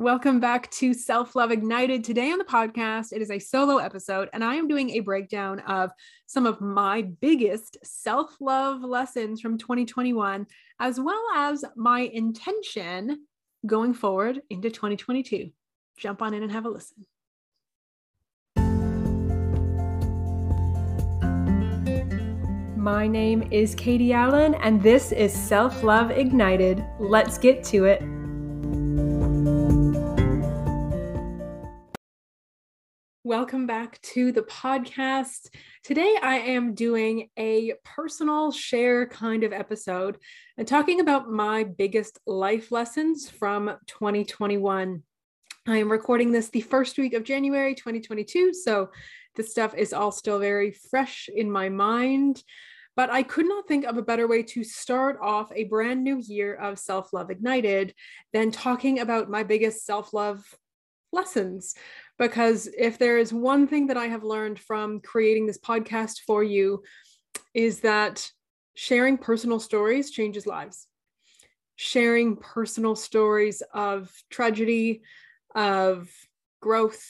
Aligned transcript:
Welcome 0.00 0.40
back 0.40 0.70
to 0.70 0.94
Self 0.94 1.36
Love 1.36 1.50
Ignited. 1.50 2.04
Today 2.04 2.32
on 2.32 2.38
the 2.38 2.44
podcast, 2.44 3.12
it 3.12 3.20
is 3.20 3.30
a 3.30 3.38
solo 3.38 3.76
episode, 3.76 4.30
and 4.32 4.42
I 4.42 4.54
am 4.54 4.66
doing 4.66 4.88
a 4.88 5.00
breakdown 5.00 5.60
of 5.60 5.90
some 6.24 6.46
of 6.46 6.58
my 6.58 7.02
biggest 7.02 7.76
self 7.82 8.34
love 8.40 8.80
lessons 8.82 9.42
from 9.42 9.58
2021, 9.58 10.46
as 10.80 10.98
well 10.98 11.22
as 11.36 11.66
my 11.76 12.00
intention 12.14 13.26
going 13.66 13.92
forward 13.92 14.40
into 14.48 14.70
2022. 14.70 15.50
Jump 15.98 16.22
on 16.22 16.32
in 16.32 16.44
and 16.44 16.50
have 16.50 16.64
a 16.64 16.70
listen. 16.70 17.04
My 22.74 23.06
name 23.06 23.46
is 23.50 23.74
Katie 23.74 24.14
Allen, 24.14 24.54
and 24.54 24.82
this 24.82 25.12
is 25.12 25.30
Self 25.30 25.82
Love 25.82 26.10
Ignited. 26.10 26.82
Let's 26.98 27.36
get 27.36 27.62
to 27.64 27.84
it. 27.84 28.02
Welcome 33.30 33.68
back 33.68 34.02
to 34.02 34.32
the 34.32 34.42
podcast. 34.42 35.50
Today, 35.84 36.16
I 36.20 36.38
am 36.38 36.74
doing 36.74 37.28
a 37.38 37.74
personal 37.84 38.50
share 38.50 39.06
kind 39.06 39.44
of 39.44 39.52
episode 39.52 40.18
and 40.58 40.66
talking 40.66 40.98
about 40.98 41.30
my 41.30 41.62
biggest 41.62 42.18
life 42.26 42.72
lessons 42.72 43.30
from 43.30 43.70
2021. 43.86 45.04
I 45.68 45.76
am 45.76 45.92
recording 45.92 46.32
this 46.32 46.48
the 46.48 46.62
first 46.62 46.98
week 46.98 47.14
of 47.14 47.22
January 47.22 47.76
2022, 47.76 48.52
so 48.52 48.90
this 49.36 49.52
stuff 49.52 49.76
is 49.76 49.92
all 49.92 50.10
still 50.10 50.40
very 50.40 50.72
fresh 50.72 51.28
in 51.32 51.52
my 51.52 51.68
mind. 51.68 52.42
But 52.96 53.10
I 53.10 53.22
could 53.22 53.46
not 53.46 53.68
think 53.68 53.84
of 53.84 53.96
a 53.96 54.02
better 54.02 54.26
way 54.26 54.42
to 54.42 54.64
start 54.64 55.20
off 55.22 55.52
a 55.54 55.68
brand 55.68 56.02
new 56.02 56.20
year 56.20 56.56
of 56.56 56.80
Self 56.80 57.12
Love 57.12 57.30
Ignited 57.30 57.94
than 58.32 58.50
talking 58.50 58.98
about 58.98 59.30
my 59.30 59.44
biggest 59.44 59.86
self 59.86 60.12
love 60.12 60.44
lessons 61.12 61.74
because 62.20 62.68
if 62.76 62.98
there 62.98 63.16
is 63.16 63.32
one 63.32 63.66
thing 63.66 63.86
that 63.86 63.96
I 63.96 64.06
have 64.08 64.22
learned 64.22 64.60
from 64.60 65.00
creating 65.00 65.46
this 65.46 65.58
podcast 65.58 66.20
for 66.26 66.44
you, 66.44 66.82
is 67.54 67.80
that 67.80 68.30
sharing 68.74 69.16
personal 69.16 69.58
stories 69.58 70.10
changes 70.10 70.46
lives. 70.46 70.86
Sharing 71.76 72.36
personal 72.36 72.94
stories 72.94 73.62
of 73.72 74.12
tragedy, 74.28 75.00
of 75.54 76.10
growth, 76.60 77.02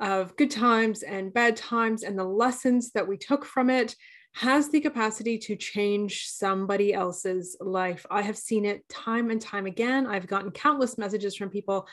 of 0.00 0.34
good 0.36 0.50
times 0.50 1.02
and 1.02 1.32
bad 1.32 1.54
times, 1.54 2.02
and 2.02 2.18
the 2.18 2.24
lessons 2.24 2.92
that 2.92 3.06
we 3.06 3.18
took 3.18 3.44
from 3.44 3.68
it 3.68 3.94
has 4.34 4.70
the 4.70 4.80
capacity 4.80 5.36
to 5.36 5.56
change 5.56 6.26
somebody 6.28 6.94
else's 6.94 7.56
life. 7.60 8.06
I 8.10 8.22
have 8.22 8.38
seen 8.38 8.64
it 8.64 8.88
time 8.88 9.30
and 9.30 9.40
time 9.40 9.66
again. 9.66 10.06
I've 10.06 10.26
gotten 10.26 10.52
countless 10.52 10.96
messages 10.96 11.36
from 11.36 11.50
people 11.50 11.86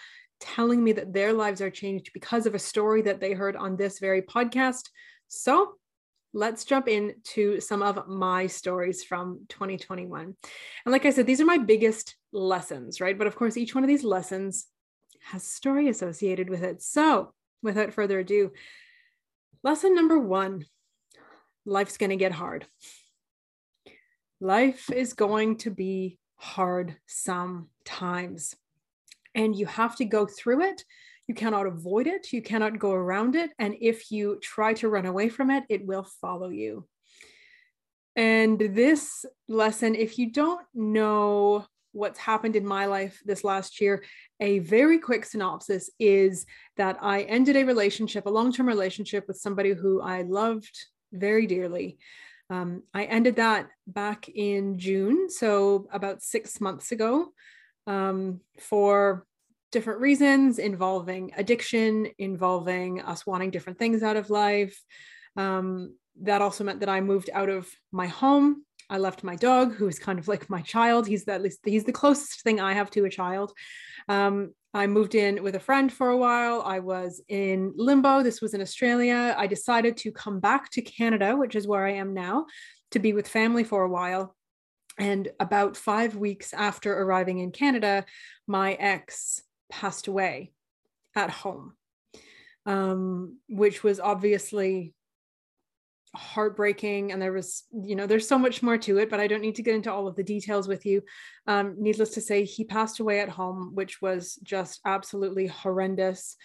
telling 0.46 0.84
me 0.84 0.92
that 0.94 1.12
their 1.12 1.34
lives 1.34 1.60
are 1.60 1.72
changed 1.72 2.12
because 2.14 2.46
of 2.46 2.54
a 2.54 2.60
story 2.60 3.02
that 3.02 3.20
they 3.20 3.34
heard 3.34 3.56
on 3.56 3.76
this 3.76 4.00
very 4.00 4.22
podcast. 4.22 4.90
So 5.28 5.74
let's 6.34 6.66
jump 6.66 6.88
into 6.88 7.60
some 7.60 7.82
of 7.82 8.08
my 8.08 8.46
stories 8.46 9.04
from 9.04 9.46
2021. 9.50 10.22
And 10.24 10.92
like 10.92 11.06
I 11.06 11.10
said, 11.10 11.26
these 11.26 11.42
are 11.42 11.46
my 11.46 11.58
biggest 11.58 12.16
lessons, 12.32 13.02
right? 13.02 13.18
But 13.18 13.28
of 13.28 13.36
course, 13.36 13.58
each 13.58 13.74
one 13.74 13.84
of 13.84 13.88
these 13.88 14.04
lessons 14.04 14.68
has 15.24 15.42
a 15.42 15.48
story 15.48 15.90
associated 15.90 16.50
with 16.50 16.64
it. 16.64 16.82
So 16.84 17.34
without 17.64 17.94
further 17.94 18.20
ado, 18.20 18.52
lesson 19.64 19.96
number 19.96 20.20
one 20.20 20.66
life's 21.66 21.98
going 21.98 22.12
to 22.12 22.16
get 22.16 22.34
hard. 22.34 22.68
Life 24.40 24.92
is 24.92 25.14
going 25.14 25.58
to 25.60 25.72
be 25.72 26.20
hard 26.36 26.98
sometimes 27.08 28.56
and 29.36 29.56
you 29.56 29.66
have 29.66 29.96
to 29.98 30.06
go 30.06 30.26
through 30.26 30.62
it. 30.62 30.84
You 31.28 31.36
cannot 31.36 31.68
avoid 31.68 32.08
it. 32.08 32.32
You 32.32 32.42
cannot 32.42 32.80
go 32.80 32.92
around 32.92 33.36
it. 33.36 33.52
And 33.60 33.76
if 33.82 34.12
you 34.12 34.40
try 34.42 34.74
to 34.76 34.90
run 34.90 35.06
away 35.06 35.30
from 35.30 35.50
it, 35.52 35.64
it 35.70 35.86
will 35.86 36.08
follow 36.22 36.50
you. 36.50 36.88
And 38.16 38.60
this 38.60 39.26
lesson, 39.48 39.96
if 39.96 40.18
you 40.18 40.32
don't 40.32 40.66
know 40.74 41.66
what's 41.92 42.20
happened 42.20 42.56
in 42.56 42.66
my 42.66 42.86
life 42.86 43.22
this 43.26 43.44
last 43.44 43.82
year, 43.82 44.04
a 44.40 44.60
very 44.60 45.00
quick 45.00 45.26
synopsis 45.26 45.90
is 46.00 46.46
that 46.78 46.98
I 47.02 47.24
ended 47.24 47.56
a 47.56 47.66
relationship, 47.66 48.26
a 48.26 48.30
long 48.30 48.54
term 48.54 48.68
relationship 48.68 49.26
with 49.28 49.38
somebody 49.38 49.74
who 49.74 50.02
I 50.02 50.22
loved 50.22 50.78
very 51.12 51.48
dearly. 51.48 51.98
Um, 52.50 52.84
I 52.94 53.06
ended 53.06 53.38
that 53.38 53.70
back 53.88 54.30
in 54.30 54.78
June, 54.78 55.30
so 55.30 55.88
about 55.92 56.22
six 56.22 56.62
months 56.62 56.92
ago 56.92 57.30
um, 57.88 58.42
for 58.60 59.26
different 59.76 60.00
reasons 60.00 60.58
involving 60.58 61.34
addiction, 61.36 62.08
involving 62.18 63.02
us 63.02 63.26
wanting 63.28 63.52
different 63.52 63.78
things 63.78 64.04
out 64.04 64.16
of 64.16 64.30
life. 64.30 64.82
Um, 65.36 65.96
that 66.22 66.42
also 66.42 66.64
meant 66.64 66.80
that 66.80 66.88
I 66.88 67.02
moved 67.02 67.30
out 67.34 67.50
of 67.50 67.68
my 67.92 68.08
home. 68.08 68.64
I 68.90 69.00
left 69.00 69.26
my 69.26 69.36
dog, 69.36 69.74
who 69.74 69.90
is 69.90 70.00
kind 70.00 70.18
of 70.18 70.30
like 70.30 70.50
my 70.50 70.62
child. 70.62 71.08
He's 71.08 71.26
the, 71.26 71.34
at 71.34 71.42
least 71.42 71.60
he's 71.66 71.84
the 71.84 71.92
closest 71.92 72.42
thing 72.42 72.62
I 72.62 72.72
have 72.72 72.90
to 72.92 73.04
a 73.04 73.10
child. 73.10 73.52
Um, 74.08 74.54
I 74.74 74.88
moved 74.88 75.14
in 75.14 75.44
with 75.44 75.56
a 75.56 75.60
friend 75.60 75.92
for 75.92 76.08
a 76.08 76.16
while. 76.16 76.62
I 76.62 76.80
was 76.80 77.22
in 77.28 77.74
limbo. 77.76 78.24
This 78.24 78.42
was 78.42 78.54
in 78.54 78.62
Australia. 78.62 79.36
I 79.38 79.46
decided 79.48 79.98
to 79.98 80.12
come 80.14 80.40
back 80.40 80.72
to 80.72 80.82
Canada, 80.82 81.36
which 81.36 81.56
is 81.58 81.68
where 81.68 81.86
I 81.86 81.96
am 81.96 82.14
now, 82.14 82.46
to 82.92 83.00
be 83.00 83.12
with 83.12 83.28
family 83.28 83.66
for 83.66 83.84
a 83.84 83.90
while. 83.90 84.38
And 84.98 85.28
about 85.38 85.76
five 85.76 86.16
weeks 86.16 86.54
after 86.54 86.94
arriving 86.98 87.40
in 87.40 87.52
Canada, 87.52 88.06
my 88.48 88.76
ex 88.76 89.42
passed 89.70 90.08
away 90.08 90.52
at 91.16 91.30
home, 91.30 91.74
um, 92.66 93.40
which 93.50 93.84
was 93.84 94.00
obviously 94.00 94.94
heartbreaking. 96.16 97.12
And 97.12 97.22
there 97.22 97.34
was, 97.34 97.64
you 97.74 97.96
know, 97.96 98.08
there's 98.08 98.28
so 98.28 98.38
much 98.38 98.64
more 98.64 98.78
to 98.80 98.98
it, 98.98 99.10
but 99.10 99.20
I 99.20 99.28
don't 99.28 99.42
need 99.42 99.56
to 99.56 99.64
get 99.64 99.76
into 99.76 99.92
all 99.92 100.08
of 100.08 100.16
the 100.16 100.24
details 100.24 100.68
with 100.68 100.86
you. 100.86 101.02
Um, 101.48 101.76
needless 101.78 102.12
to 102.12 102.22
say, 102.22 102.44
he 102.44 102.64
passed 102.64 103.00
away 103.00 103.20
at 103.20 103.30
home, 103.30 103.72
which 103.74 104.02
was 104.02 104.36
just 104.44 104.80
absolutely 104.86 105.48
horrendous. 105.48 106.38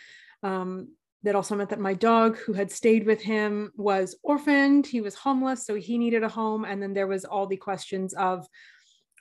Um, 0.43 0.89
that 1.23 1.35
also 1.35 1.55
meant 1.55 1.71
that 1.71 1.81
my 1.81 1.95
dog 1.95 2.39
who 2.39 2.53
had 2.53 2.71
stayed 2.71 3.07
with 3.07 3.21
him 3.21 3.71
was 3.77 4.17
orphaned 4.23 4.87
he 4.87 5.01
was 5.01 5.15
homeless 5.15 5.67
so 5.67 5.75
he 5.75 5.99
needed 5.99 6.23
a 6.23 6.29
home 6.29 6.65
and 6.65 6.83
then 6.83 6.95
there 6.95 7.07
was 7.07 7.25
all 7.25 7.47
the 7.47 7.57
questions 7.57 8.15
of 8.15 8.47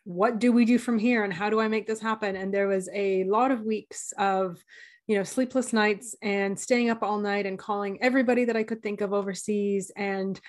what 0.09 0.40
do 0.40 0.52
we 0.52 0.66
do 0.66 0.80
from 0.80 0.97
here 0.97 1.24
and 1.24 1.31
how 1.31 1.52
do 1.52 1.59
i 1.59 1.68
make 1.68 1.86
this 1.86 2.02
happen? 2.02 2.36
And 2.36 2.52
there 2.52 2.68
was 2.68 2.90
a 2.92 3.25
lot 3.25 3.52
of 3.52 3.62
weeks 3.62 4.12
of 4.18 4.58
you 5.06 5.16
know 5.16 5.24
sleepless 5.24 5.72
nights 5.72 6.16
and 6.24 6.59
staying 6.59 6.90
up 6.90 7.03
all 7.03 7.20
night 7.20 7.46
and 7.46 7.59
calling 7.59 8.02
everybody 8.02 8.46
that 8.46 8.58
i 8.58 8.64
could 8.64 8.81
think 8.81 9.02
of 9.02 9.14
overseas. 9.14 9.92
And 9.96 10.40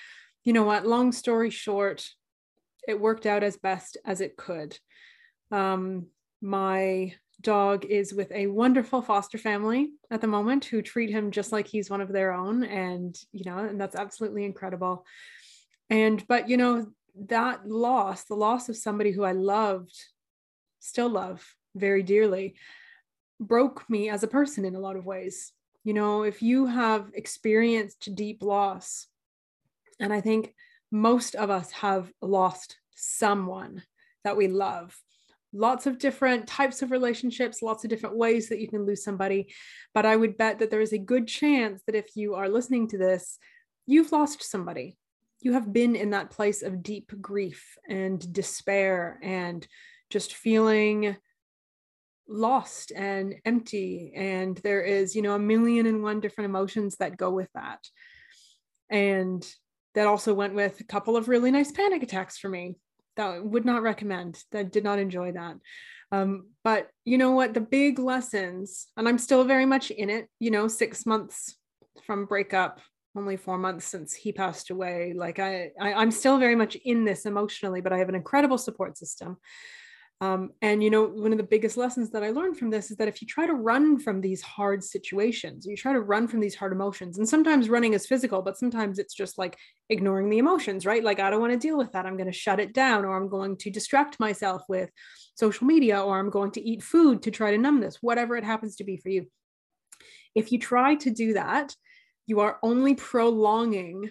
you 0.45 0.55
know 0.55 0.63
what? 0.63 0.87
Long 0.87 1.13
story 1.13 1.51
short 1.51 2.09
it 2.89 2.99
worked 2.99 3.27
out 3.27 3.43
as 3.43 3.59
best 3.59 3.99
as 4.07 4.23
it 4.23 4.39
could. 4.39 4.79
Um, 5.51 6.07
my 6.41 7.13
dog 7.43 7.85
is 7.85 8.15
with 8.15 8.33
a 8.33 8.47
wonderful 8.47 9.03
foster 9.03 9.37
family 9.37 9.91
at 10.11 10.23
the 10.23 10.27
moment 10.27 10.65
who 10.65 10.81
treat 10.81 11.11
him 11.11 11.31
just 11.31 11.53
like 11.53 11.67
he's 11.67 11.91
one 11.91 12.01
of 12.01 12.13
their 12.13 12.33
own. 12.33 12.65
And 12.65 13.15
you 13.31 13.45
know 13.45 13.59
and 13.59 13.79
that's 13.79 13.95
absolutely 13.95 14.47
incredible. 14.47 15.05
And 15.91 16.27
but 16.27 16.49
you 16.49 16.57
know 16.57 16.87
that 17.15 17.69
loss 17.69 18.25
the 18.25 18.35
loss 18.35 18.69
of 18.69 18.77
somebody 18.77 19.11
who 19.11 19.23
i 19.23 19.33
loved 19.33 19.95
still 20.81 21.09
love 21.09 21.55
very 21.75 22.03
dearly 22.03 22.55
broke 23.39 23.89
me 23.89 24.09
as 24.09 24.23
a 24.23 24.29
person 24.29 24.65
in 24.65 24.75
a 24.75 24.81
lot 24.81 24.97
of 24.97 25.07
ways 25.07 25.53
you 25.85 25.95
know 25.95 26.23
if 26.23 26.43
you 26.43 26.67
have 26.67 27.11
experienced 27.15 28.15
deep 28.15 28.43
loss 28.43 29.07
and 29.99 30.13
i 30.13 30.21
think 30.21 30.55
most 30.91 31.35
of 31.35 31.51
us 31.51 31.71
have 31.71 32.13
lost 32.21 32.79
someone 32.95 33.83
that 34.25 34.37
we 34.37 34.49
love 34.49 34.97
lots 35.53 35.87
of 35.87 35.99
different 35.99 36.47
types 36.47 36.83
of 36.83 36.91
relationships, 36.91 37.63
lots 37.63 37.85
of 37.85 37.91
different 37.91 38.17
ways 38.17 38.49
that 38.49 38.61
you 38.61 38.69
can 38.69 38.87
lose 38.87 39.03
somebody. 39.03 39.53
But 39.95 40.07
I 40.07 40.17
would 40.17 40.37
bet 40.37 40.59
that 40.59 40.71
there 40.71 40.81
is 40.81 40.93
a 40.93 40.99
good 40.99 41.27
chance 41.27 41.83
that 41.87 41.97
if 41.97 42.17
you 42.17 42.35
are 42.35 42.49
listening 42.49 42.89
to 42.89 42.99
this, 42.99 43.39
you've 43.87 44.13
lost 44.13 44.43
somebody. 44.43 44.97
You 45.41 45.55
have 45.55 45.73
been 45.73 45.97
in 45.97 46.11
that 46.11 46.31
place 46.31 46.63
of 46.63 46.83
deep 46.83 47.13
grief 47.21 47.77
and 47.89 48.33
despair 48.33 49.19
and 49.23 49.67
just 50.11 50.35
feeling 50.35 51.17
lost 52.29 52.93
and 52.95 53.35
empty. 53.45 54.13
And 54.15 54.57
there 54.59 54.83
is, 54.83 55.17
you 55.17 55.23
know, 55.23 55.35
a 55.35 55.39
million 55.39 55.87
and 55.87 56.03
one 56.03 56.21
different 56.21 56.51
emotions 56.51 56.97
that 56.97 57.17
go 57.17 57.31
with 57.31 57.49
that. 57.55 57.81
And 58.91 59.47
that 59.95 60.07
also 60.07 60.35
went 60.35 60.55
with 60.55 60.81
a 60.81 60.85
couple 60.85 61.17
of 61.17 61.29
really 61.29 61.51
nice 61.51 61.73
panic 61.73 62.03
attacks 62.03 62.39
for 62.39 62.49
me 62.49 62.77
that 63.17 63.45
would 63.45 63.65
not 63.65 63.83
recommend 63.83 64.43
that 64.53 64.73
did 64.73 64.85
not 64.85 64.99
enjoy 64.99 65.33
that 65.33 65.57
um, 66.13 66.49
but 66.65 66.89
you 67.05 67.19
know 67.19 67.33
what 67.33 67.55
the 67.55 67.61
big 67.61 67.99
lessons 67.99 68.87
and 68.97 69.09
i'm 69.09 69.19
still 69.19 69.45
very 69.45 69.67
much 69.67 69.91
in 69.91 70.11
it 70.11 70.29
you 70.39 70.51
know 70.51 70.69
six 70.69 71.07
months 71.07 71.57
from 72.07 72.27
breakup 72.27 72.81
only 73.17 73.37
four 73.37 73.59
months 73.59 73.87
since 73.87 74.15
he 74.15 74.33
passed 74.33 74.71
away 74.71 75.13
like 75.17 75.39
I, 75.39 75.71
I 75.81 75.95
i'm 75.95 76.11
still 76.11 76.39
very 76.39 76.57
much 76.57 76.77
in 76.77 77.05
this 77.05 77.27
emotionally 77.27 77.81
but 77.81 77.93
i 77.93 77.99
have 77.99 78.09
an 78.09 78.15
incredible 78.15 78.59
support 78.59 78.97
system 78.97 79.39
Um, 80.23 80.51
and 80.61 80.83
you 80.85 80.91
know, 80.91 81.05
one 81.07 81.33
of 81.33 81.39
the 81.39 81.45
biggest 81.45 81.79
lessons 81.79 82.11
that 82.11 82.23
I 82.23 82.31
learned 82.31 82.59
from 82.59 82.69
this 82.69 82.91
is 82.91 82.99
that 82.99 83.09
if 83.09 83.23
you 83.23 83.27
try 83.27 83.47
to 83.47 83.55
run 83.55 83.99
from 83.99 84.21
these 84.21 84.43
hard 84.43 84.85
situations, 84.85 85.65
you 85.65 85.77
try 85.79 85.95
to 85.95 86.03
run 86.03 86.29
from 86.29 86.41
these 86.41 86.55
hard 86.55 86.73
emotions, 86.73 87.17
and 87.17 87.27
sometimes 87.27 87.71
running 87.71 87.95
is 87.95 88.07
physical, 88.07 88.43
but 88.43 88.59
sometimes 88.59 88.99
it's 88.99 89.15
just 89.15 89.39
like 89.39 89.57
ignoring 89.89 90.29
the 90.29 90.37
emotions, 90.37 90.85
right? 90.85 91.03
Like, 91.03 91.21
I 91.21 91.31
don't 91.31 91.41
want 91.41 91.55
to 91.55 91.59
deal 91.69 91.79
with 91.79 91.93
that. 91.93 92.05
I'm 92.05 92.19
going 92.19 92.31
to 92.31 92.43
shut 92.45 92.61
it 92.61 92.75
down, 92.75 93.07
or 93.07 93.17
I'm 93.17 93.31
going 93.31 93.57
to 93.63 93.71
distract 93.71 94.21
myself 94.21 94.63
with 94.69 94.91
social 95.37 95.67
media, 95.67 96.03
or 96.03 96.19
I'm 96.19 96.29
going 96.29 96.51
to 96.53 96.63
eat 96.71 96.83
food 96.83 97.23
to 97.23 97.31
try 97.31 97.51
to 97.53 97.59
numb 97.59 97.81
this, 97.81 97.97
whatever 98.03 98.37
it 98.37 98.45
happens 98.45 98.77
to 98.77 98.85
be 98.85 98.99
for 98.99 99.09
you. 99.09 99.27
If 100.35 100.53
you 100.53 100.59
try 100.59 100.97
to 100.97 101.11
do 101.11 101.33
that, 101.33 101.75
you 102.31 102.39
are 102.39 102.61
only 102.63 102.95
prolonging 102.95 104.09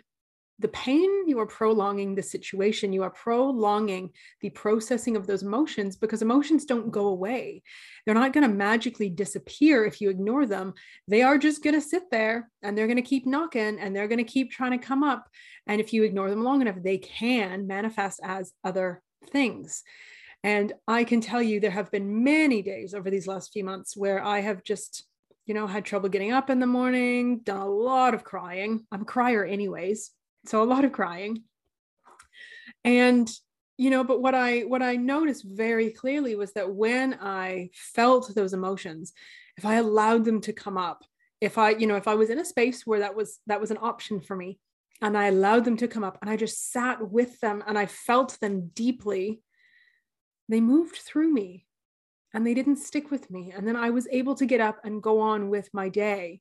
the 0.59 0.67
pain, 0.67 1.09
you 1.25 1.39
are 1.39 1.45
prolonging 1.45 2.15
the 2.15 2.21
situation, 2.21 2.91
you 2.91 3.01
are 3.01 3.09
prolonging 3.09 4.09
the 4.41 4.49
processing 4.49 5.15
of 5.15 5.25
those 5.25 5.41
emotions 5.41 5.95
because 5.95 6.21
emotions 6.21 6.65
don't 6.65 6.91
go 6.91 7.07
away. 7.07 7.63
They're 8.05 8.13
not 8.13 8.33
going 8.33 8.45
to 8.45 8.53
magically 8.53 9.09
disappear 9.09 9.85
if 9.85 10.01
you 10.01 10.09
ignore 10.09 10.45
them. 10.45 10.73
They 11.07 11.21
are 11.21 11.37
just 11.37 11.63
going 11.63 11.75
to 11.75 11.81
sit 11.81 12.11
there 12.11 12.51
and 12.61 12.77
they're 12.77 12.87
going 12.87 12.97
to 12.97 13.01
keep 13.01 13.25
knocking 13.25 13.79
and 13.79 13.95
they're 13.95 14.09
going 14.09 14.25
to 14.25 14.25
keep 14.25 14.51
trying 14.51 14.77
to 14.77 14.85
come 14.85 15.01
up. 15.01 15.29
And 15.65 15.79
if 15.79 15.93
you 15.93 16.03
ignore 16.03 16.29
them 16.29 16.43
long 16.43 16.61
enough, 16.61 16.83
they 16.83 16.97
can 16.97 17.67
manifest 17.67 18.19
as 18.21 18.51
other 18.65 19.01
things. 19.31 19.81
And 20.43 20.73
I 20.89 21.05
can 21.05 21.21
tell 21.21 21.41
you, 21.41 21.61
there 21.61 21.71
have 21.71 21.89
been 21.89 22.21
many 22.25 22.61
days 22.61 22.93
over 22.93 23.09
these 23.09 23.27
last 23.27 23.53
few 23.53 23.63
months 23.63 23.95
where 23.95 24.21
I 24.21 24.41
have 24.41 24.65
just 24.65 25.05
you 25.49 25.55
know, 25.55 25.67
had 25.67 25.83
trouble 25.83 26.07
getting 26.07 26.31
up 26.31 26.49
in 26.49 26.61
the 26.61 26.67
morning, 26.67 27.39
done 27.39 27.59
a 27.59 27.67
lot 27.67 28.13
of 28.13 28.23
crying. 28.23 28.85
I'm 28.91 29.01
a 29.01 29.05
crier, 29.05 29.43
anyways 29.43 30.11
so 30.45 30.63
a 30.63 30.65
lot 30.65 30.85
of 30.85 30.91
crying 30.91 31.43
and 32.83 33.29
you 33.77 33.89
know 33.89 34.03
but 34.03 34.21
what 34.21 34.33
i 34.33 34.61
what 34.61 34.81
i 34.81 34.95
noticed 34.95 35.43
very 35.45 35.89
clearly 35.91 36.35
was 36.35 36.53
that 36.53 36.73
when 36.73 37.13
i 37.15 37.69
felt 37.73 38.33
those 38.35 38.53
emotions 38.53 39.13
if 39.57 39.65
i 39.65 39.75
allowed 39.75 40.23
them 40.23 40.39
to 40.39 40.53
come 40.53 40.77
up 40.77 41.03
if 41.41 41.57
i 41.57 41.71
you 41.71 41.87
know 41.87 41.95
if 41.95 42.07
i 42.07 42.15
was 42.15 42.29
in 42.29 42.39
a 42.39 42.45
space 42.45 42.85
where 42.85 42.99
that 42.99 43.15
was 43.15 43.39
that 43.47 43.59
was 43.59 43.71
an 43.71 43.77
option 43.81 44.21
for 44.21 44.35
me 44.35 44.59
and 45.01 45.17
i 45.17 45.27
allowed 45.27 45.65
them 45.65 45.77
to 45.77 45.87
come 45.87 46.03
up 46.03 46.17
and 46.21 46.29
i 46.29 46.35
just 46.35 46.71
sat 46.71 47.09
with 47.09 47.39
them 47.41 47.63
and 47.67 47.77
i 47.77 47.85
felt 47.85 48.39
them 48.39 48.71
deeply 48.73 49.41
they 50.47 50.61
moved 50.61 50.95
through 50.95 51.31
me 51.31 51.65
and 52.33 52.45
they 52.45 52.53
didn't 52.53 52.77
stick 52.77 53.11
with 53.11 53.29
me 53.29 53.51
and 53.55 53.67
then 53.67 53.75
i 53.75 53.89
was 53.89 54.07
able 54.11 54.35
to 54.35 54.45
get 54.45 54.61
up 54.61 54.79
and 54.83 55.03
go 55.03 55.19
on 55.19 55.49
with 55.49 55.69
my 55.73 55.89
day 55.89 56.39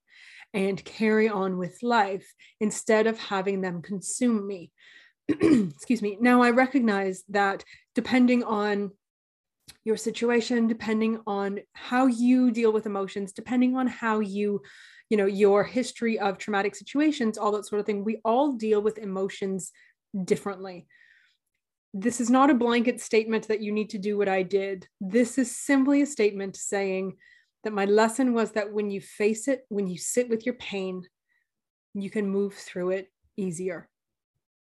and 0.55 0.82
carry 0.85 1.29
on 1.29 1.58
with 1.58 1.82
life 1.82 2.35
instead 2.61 3.06
of 3.06 3.19
having 3.19 3.61
them 3.61 3.82
consume 3.82 4.46
me. 4.46 4.70
Excuse 5.29 6.02
me. 6.02 6.17
Now, 6.20 6.43
I 6.43 6.50
recognize 6.50 7.23
that 7.29 7.64
depending 7.94 8.43
on 8.44 8.93
your 9.85 9.96
situation, 9.96 10.67
depending 10.67 11.20
on 11.26 11.61
how 11.75 12.06
you 12.06 12.50
deal 12.50 12.73
with 12.73 12.87
emotions, 12.87 13.32
depending 13.32 13.76
on 13.76 13.87
how 13.87 14.20
you, 14.20 14.62
you 15.11 15.17
know, 15.17 15.26
your 15.26 15.64
history 15.64 16.19
of 16.19 16.38
traumatic 16.38 16.75
situations, 16.75 17.37
all 17.37 17.52
that 17.52 17.67
sort 17.67 17.81
of 17.81 17.87
thing, 17.87 18.05
we 18.05 18.20
all 18.25 18.52
deal 18.52 18.81
with 18.81 18.99
emotions 18.99 19.70
differently. 20.25 20.87
This 21.94 22.20
is 22.20 22.31
not 22.31 22.50
a 22.50 22.55
blanket 22.55 23.00
statement 23.00 23.49
that 23.49 23.62
you 23.62 23.73
need 23.73 23.90
to 23.90 23.99
do 23.99 24.19
what 24.19 24.29
I 24.29 24.43
did. 24.43 24.87
This 25.00 25.38
is 25.38 25.56
simply 25.56 26.02
a 26.02 26.06
statement 26.06 26.56
saying, 26.56 27.17
that 27.64 27.73
my 27.73 27.85
lesson 27.85 28.35
was 28.35 28.52
that 28.52 28.73
when 28.73 28.90
you 28.90 29.00
face 29.00 29.49
it, 29.49 29.64
when 29.69 29.87
you 29.87 29.99
sit 29.99 30.29
with 30.29 30.46
your 30.46 30.55
pain, 30.55 31.02
you 31.94 32.11
can 32.11 32.29
move 32.29 32.55
through 32.55 32.90
it 32.90 33.11
easier. 33.37 33.88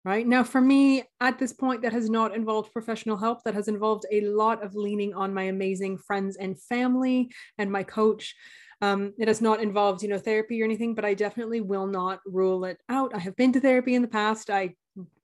Right 0.05 0.27
now, 0.27 0.45
for 0.45 0.61
me, 0.61 1.05
at 1.21 1.39
this 1.39 1.53
point, 1.53 1.83
that 1.83 1.95
has 1.95 2.11
not 2.11 2.35
involved 2.35 2.73
professional 2.73 3.17
help. 3.17 3.43
That 3.45 3.55
has 3.55 3.69
involved 3.69 4.05
a 4.13 4.21
lot 4.21 4.63
of 4.63 4.75
leaning 4.75 5.15
on 5.15 5.33
my 5.33 5.45
amazing 5.45 5.97
friends 5.97 6.37
and 6.37 6.61
family 6.61 7.31
and 7.57 7.73
my 7.73 7.83
coach. 7.83 8.35
Um, 8.83 9.15
it 9.19 9.29
has 9.29 9.41
not 9.41 9.63
involved, 9.63 10.03
you 10.03 10.11
know, 10.11 10.19
therapy 10.19 10.61
or 10.61 10.65
anything, 10.65 10.95
but 10.95 11.07
I 11.07 11.15
definitely 11.15 11.63
will 11.63 11.87
not 11.87 12.21
rule 12.27 12.67
it 12.67 12.79
out. 12.91 13.15
I 13.15 13.19
have 13.19 13.35
been 13.37 13.53
to 13.55 13.61
therapy 13.61 13.95
in 13.95 14.03
the 14.03 14.09
past. 14.09 14.51
I 14.51 14.75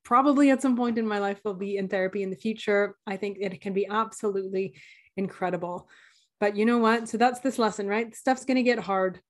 probably 0.05 0.51
at 0.51 0.63
some 0.63 0.77
point 0.77 0.99
in 0.99 1.07
my 1.07 1.19
life 1.19 1.41
will 1.45 1.55
be 1.55 1.77
in 1.77 1.89
therapy 1.89 2.23
in 2.23 2.31
the 2.31 2.37
future. 2.37 2.97
I 3.07 3.17
think 3.17 3.39
it 3.41 3.61
can 3.61 3.73
be 3.73 3.87
absolutely 3.87 4.75
incredible. 5.17 5.89
But 6.39 6.57
you 6.57 6.65
know 6.65 6.79
what? 6.79 7.09
So 7.09 7.19
that's 7.19 7.41
this 7.41 7.59
lesson, 7.59 7.87
right? 7.87 8.15
Stuff's 8.15 8.45
going 8.45 8.57
to 8.57 8.63
get 8.63 8.79
hard. 8.79 9.21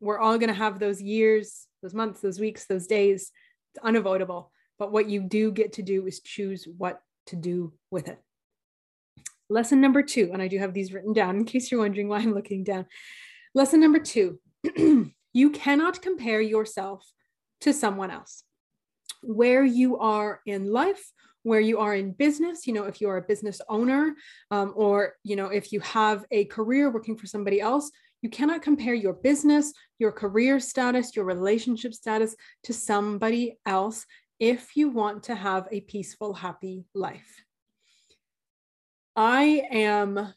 We're 0.00 0.18
all 0.18 0.38
going 0.38 0.48
to 0.48 0.54
have 0.54 0.78
those 0.78 1.00
years, 1.00 1.66
those 1.82 1.94
months, 1.94 2.20
those 2.20 2.40
weeks, 2.40 2.66
those 2.66 2.86
days. 2.86 3.30
It's 3.74 3.84
unavoidable. 3.84 4.52
But 4.78 4.92
what 4.92 5.08
you 5.08 5.22
do 5.22 5.52
get 5.52 5.74
to 5.74 5.82
do 5.82 6.06
is 6.06 6.20
choose 6.20 6.66
what 6.76 7.00
to 7.26 7.36
do 7.36 7.72
with 7.90 8.08
it. 8.08 8.20
Lesson 9.48 9.80
number 9.80 10.02
two, 10.02 10.30
and 10.32 10.42
I 10.42 10.48
do 10.48 10.58
have 10.58 10.74
these 10.74 10.92
written 10.92 11.12
down 11.12 11.36
in 11.36 11.44
case 11.44 11.70
you're 11.70 11.80
wondering 11.80 12.08
why 12.08 12.18
I'm 12.18 12.34
looking 12.34 12.64
down. 12.64 12.86
Lesson 13.54 13.80
number 13.80 14.00
two 14.00 14.40
you 15.32 15.50
cannot 15.50 16.02
compare 16.02 16.40
yourself 16.40 17.08
to 17.60 17.72
someone 17.72 18.10
else. 18.10 18.42
Where 19.22 19.64
you 19.64 19.98
are 19.98 20.40
in 20.46 20.72
life, 20.72 21.12
where 21.42 21.60
you 21.60 21.78
are 21.78 21.94
in 21.94 22.10
business 22.10 22.66
you 22.66 22.72
know 22.72 22.84
if 22.84 23.00
you're 23.00 23.18
a 23.18 23.22
business 23.22 23.60
owner 23.68 24.16
um, 24.50 24.72
or 24.74 25.12
you 25.22 25.36
know 25.36 25.46
if 25.46 25.72
you 25.72 25.78
have 25.78 26.24
a 26.32 26.44
career 26.46 26.90
working 26.90 27.16
for 27.16 27.28
somebody 27.28 27.60
else 27.60 27.88
you 28.20 28.28
cannot 28.28 28.62
compare 28.62 28.94
your 28.94 29.12
business 29.12 29.72
your 30.00 30.10
career 30.10 30.58
status 30.58 31.14
your 31.14 31.24
relationship 31.24 31.94
status 31.94 32.34
to 32.64 32.72
somebody 32.72 33.56
else 33.64 34.04
if 34.38 34.76
you 34.76 34.90
want 34.90 35.24
to 35.24 35.34
have 35.34 35.66
a 35.70 35.80
peaceful 35.80 36.34
happy 36.34 36.84
life. 36.94 37.44
I 39.14 39.62
am 39.70 40.34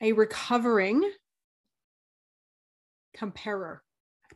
a 0.00 0.12
recovering 0.12 1.10
comparer 3.16 3.82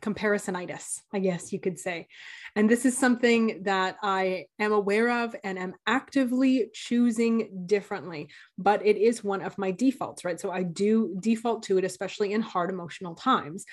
comparisonitis, 0.01 1.01
I 1.13 1.19
guess 1.19 1.53
you 1.53 1.59
could 1.59 1.79
say. 1.79 2.07
And 2.55 2.69
this 2.69 2.85
is 2.85 2.97
something 2.97 3.63
that 3.63 3.97
I 4.03 4.45
am 4.59 4.73
aware 4.73 5.23
of 5.23 5.35
and 5.43 5.57
am 5.57 5.73
actively 5.87 6.69
choosing 6.73 7.65
differently, 7.65 8.29
but 8.57 8.85
it 8.85 8.97
is 8.97 9.23
one 9.23 9.41
of 9.41 9.57
my 9.57 9.71
defaults, 9.71 10.25
right? 10.25 10.39
So 10.39 10.51
I 10.51 10.63
do 10.63 11.15
default 11.19 11.63
to 11.63 11.77
it, 11.77 11.85
especially 11.85 12.33
in 12.33 12.41
hard 12.41 12.69
emotional 12.69 13.15
times. 13.15 13.65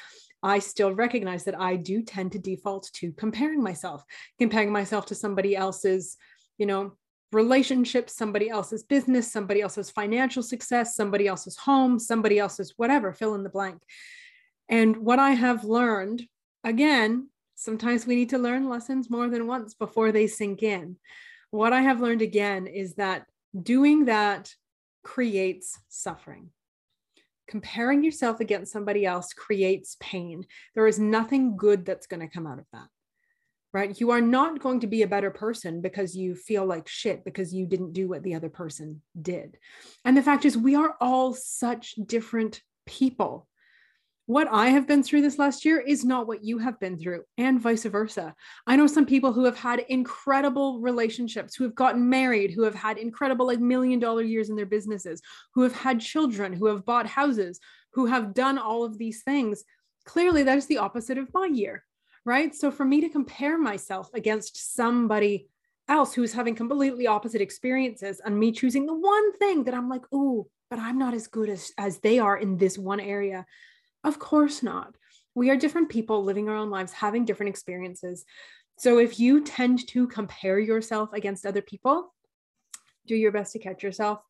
I 0.43 0.61
still 0.61 0.95
recognize 0.95 1.45
that 1.45 1.61
I 1.61 1.77
do 1.77 2.03
tend 2.03 2.33
to 2.33 2.39
default 2.39 2.91
to 2.95 3.13
comparing 3.13 3.63
myself, 3.63 4.05
comparing 4.39 4.71
myself 4.71 5.07
to 5.07 5.15
somebody 5.15 5.57
else's, 5.57 6.17
you 6.59 6.67
know, 6.67 6.93
relationship, 7.33 8.09
somebody 8.09 8.49
else's 8.49 8.83
business, 8.83 9.31
somebody 9.31 9.61
else's 9.61 9.91
financial 9.91 10.43
success, 10.43 10.95
somebody 10.95 11.27
else's 11.27 11.57
home, 11.57 11.99
somebody 11.99 12.39
else's 12.39 12.75
whatever, 12.77 13.13
fill 13.13 13.35
in 13.35 13.43
the 13.43 13.51
blank. 13.51 13.83
And 14.69 14.99
what 14.99 15.19
I 15.19 15.31
have 15.31 15.65
learned, 15.65 16.27
again, 16.65 17.31
sometimes 17.55 18.07
we 18.07 18.15
need 18.15 18.31
to 18.31 18.39
learn 18.39 18.69
lessons 18.69 19.11
more 19.11 19.29
than 19.29 19.47
once 19.47 19.75
before 19.75 20.13
they 20.13 20.27
sink 20.27 20.63
in. 20.63 20.97
What 21.51 21.73
I 21.73 21.81
have 21.81 22.01
learned 22.01 22.23
again 22.23 22.67
is 22.67 22.95
that 22.95 23.27
doing 23.61 24.05
that 24.07 24.53
creates 25.03 25.79
suffering. 25.89 26.51
Comparing 27.49 28.05
yourself 28.05 28.41
against 28.41 28.73
somebody 28.73 29.07
else 29.07 29.33
creates 29.33 29.97
pain. 30.01 30.45
There 30.75 30.87
is 30.87 30.99
nothing 30.99 31.57
good 31.57 31.87
that's 31.87 32.07
going 32.07 32.21
to 32.21 32.33
come 32.33 32.47
out 32.47 32.59
of 32.59 32.67
that 32.73 32.89
right? 33.73 34.01
You 34.01 34.11
are 34.11 34.21
not 34.21 34.61
going 34.61 34.81
to 34.81 34.87
be 34.87 35.03
a 35.03 35.09
better 35.09 35.31
person 35.31 35.81
because 35.81 36.17
you 36.17 36.35
feel 36.35 36.65
like 36.65 36.89
shit 36.89 37.25
because 37.25 37.53
you 37.53 37.67
didn't 37.67 37.93
do 37.93 38.09
what 38.09 38.23
the 38.23 38.35
other 38.35 38.49
person 38.49 39.03
did. 39.21 39.59
And 40.05 40.17
the 40.17 40.23
fact 40.23 40.45
is, 40.45 40.57
we 40.57 40.75
are 40.75 40.97
all 41.01 41.35
such 41.35 41.95
different 42.07 42.63
people 42.87 43.47
what 44.29 44.47
I 44.53 44.69
have 44.69 44.87
been 44.87 45.03
through 45.03 45.23
this 45.23 45.39
last 45.39 45.65
year 45.65 45.81
is 45.81 46.05
not 46.05 46.27
what 46.27 46.45
you 46.45 46.59
have 46.59 46.79
been 46.79 46.99
through, 46.99 47.23
and 47.39 47.59
vice 47.59 47.85
versa. 47.85 48.35
I 48.67 48.77
know 48.77 48.87
some 48.87 49.07
people 49.07 49.33
who 49.33 49.47
have 49.47 49.57
had 49.57 49.87
incredible 49.89 50.81
relationships, 50.81 51.57
who 51.57 51.65
have 51.65 51.75
gotten 51.75 52.11
married, 52.11 52.51
who 52.51 52.65
have 52.65 52.75
had 52.75 52.99
incredible, 52.99 53.47
like 53.47 53.59
million 53.59 53.99
dollar 53.99 54.21
years 54.21 54.51
in 54.51 54.57
their 54.57 54.67
businesses, 54.67 55.23
who 55.55 55.63
have 55.63 55.75
had 55.75 56.03
children, 56.03 56.53
who 56.53 56.67
have 56.67 56.85
bought 56.85 57.07
houses, 57.07 57.59
who 57.95 58.05
have 58.05 58.35
done 58.35 58.59
all 58.59 58.85
of 58.85 58.99
these 58.99 59.23
things. 59.23 59.65
Clearly, 60.05 60.43
that 60.43 60.59
is 60.59 60.67
the 60.67 60.77
opposite 60.77 61.17
of 61.17 61.33
my 61.33 61.47
year, 61.47 61.83
right? 62.27 62.55
So 62.55 62.71
for 62.71 62.85
me 62.85 63.01
to 63.01 63.09
compare 63.09 63.57
myself 63.57 64.13
against 64.13 64.75
somebody 64.75 65.49
else 65.89 66.13
who's 66.13 66.35
having 66.35 66.55
completely 66.55 67.07
opposite 67.07 67.41
experiences 67.41 68.21
and 68.23 68.39
me 68.39 68.53
choosing 68.53 68.85
the 68.85 68.93
one 68.93 69.39
thing 69.39 69.65
that 69.65 69.73
I'm 69.73 69.89
like, 69.89 70.05
oh, 70.13 70.49
but 70.69 70.79
I'm 70.79 70.99
not 70.99 71.15
as 71.15 71.29
good 71.29 71.49
as, 71.49 71.73
as 71.79 72.01
they 72.01 72.19
are 72.19 72.37
in 72.37 72.59
this 72.59 72.77
one 72.77 73.01
area 73.01 73.47
of 74.05 74.19
course 74.19 74.63
not. 74.63 74.95
We 75.35 75.51
are 75.51 75.57
different 75.57 75.89
people 75.89 76.25
living 76.25 76.49
our 76.49 76.57
own 76.57 76.71
lives, 76.71 76.93
having 76.93 77.25
different 77.25 77.51
experiences. 77.51 78.25
So 78.79 78.99
if 78.99 79.19
you 79.19 79.45
tend 79.45 79.87
to 79.89 80.07
compare 80.09 80.59
yourself 80.59 81.13
against 81.13 81.47
other 81.47 81.63
people, 81.63 82.15
do 83.07 83.15
your 83.17 83.33
best 83.33 83.53
to 83.53 83.59
catch 83.59 83.83
yourself 83.83 84.21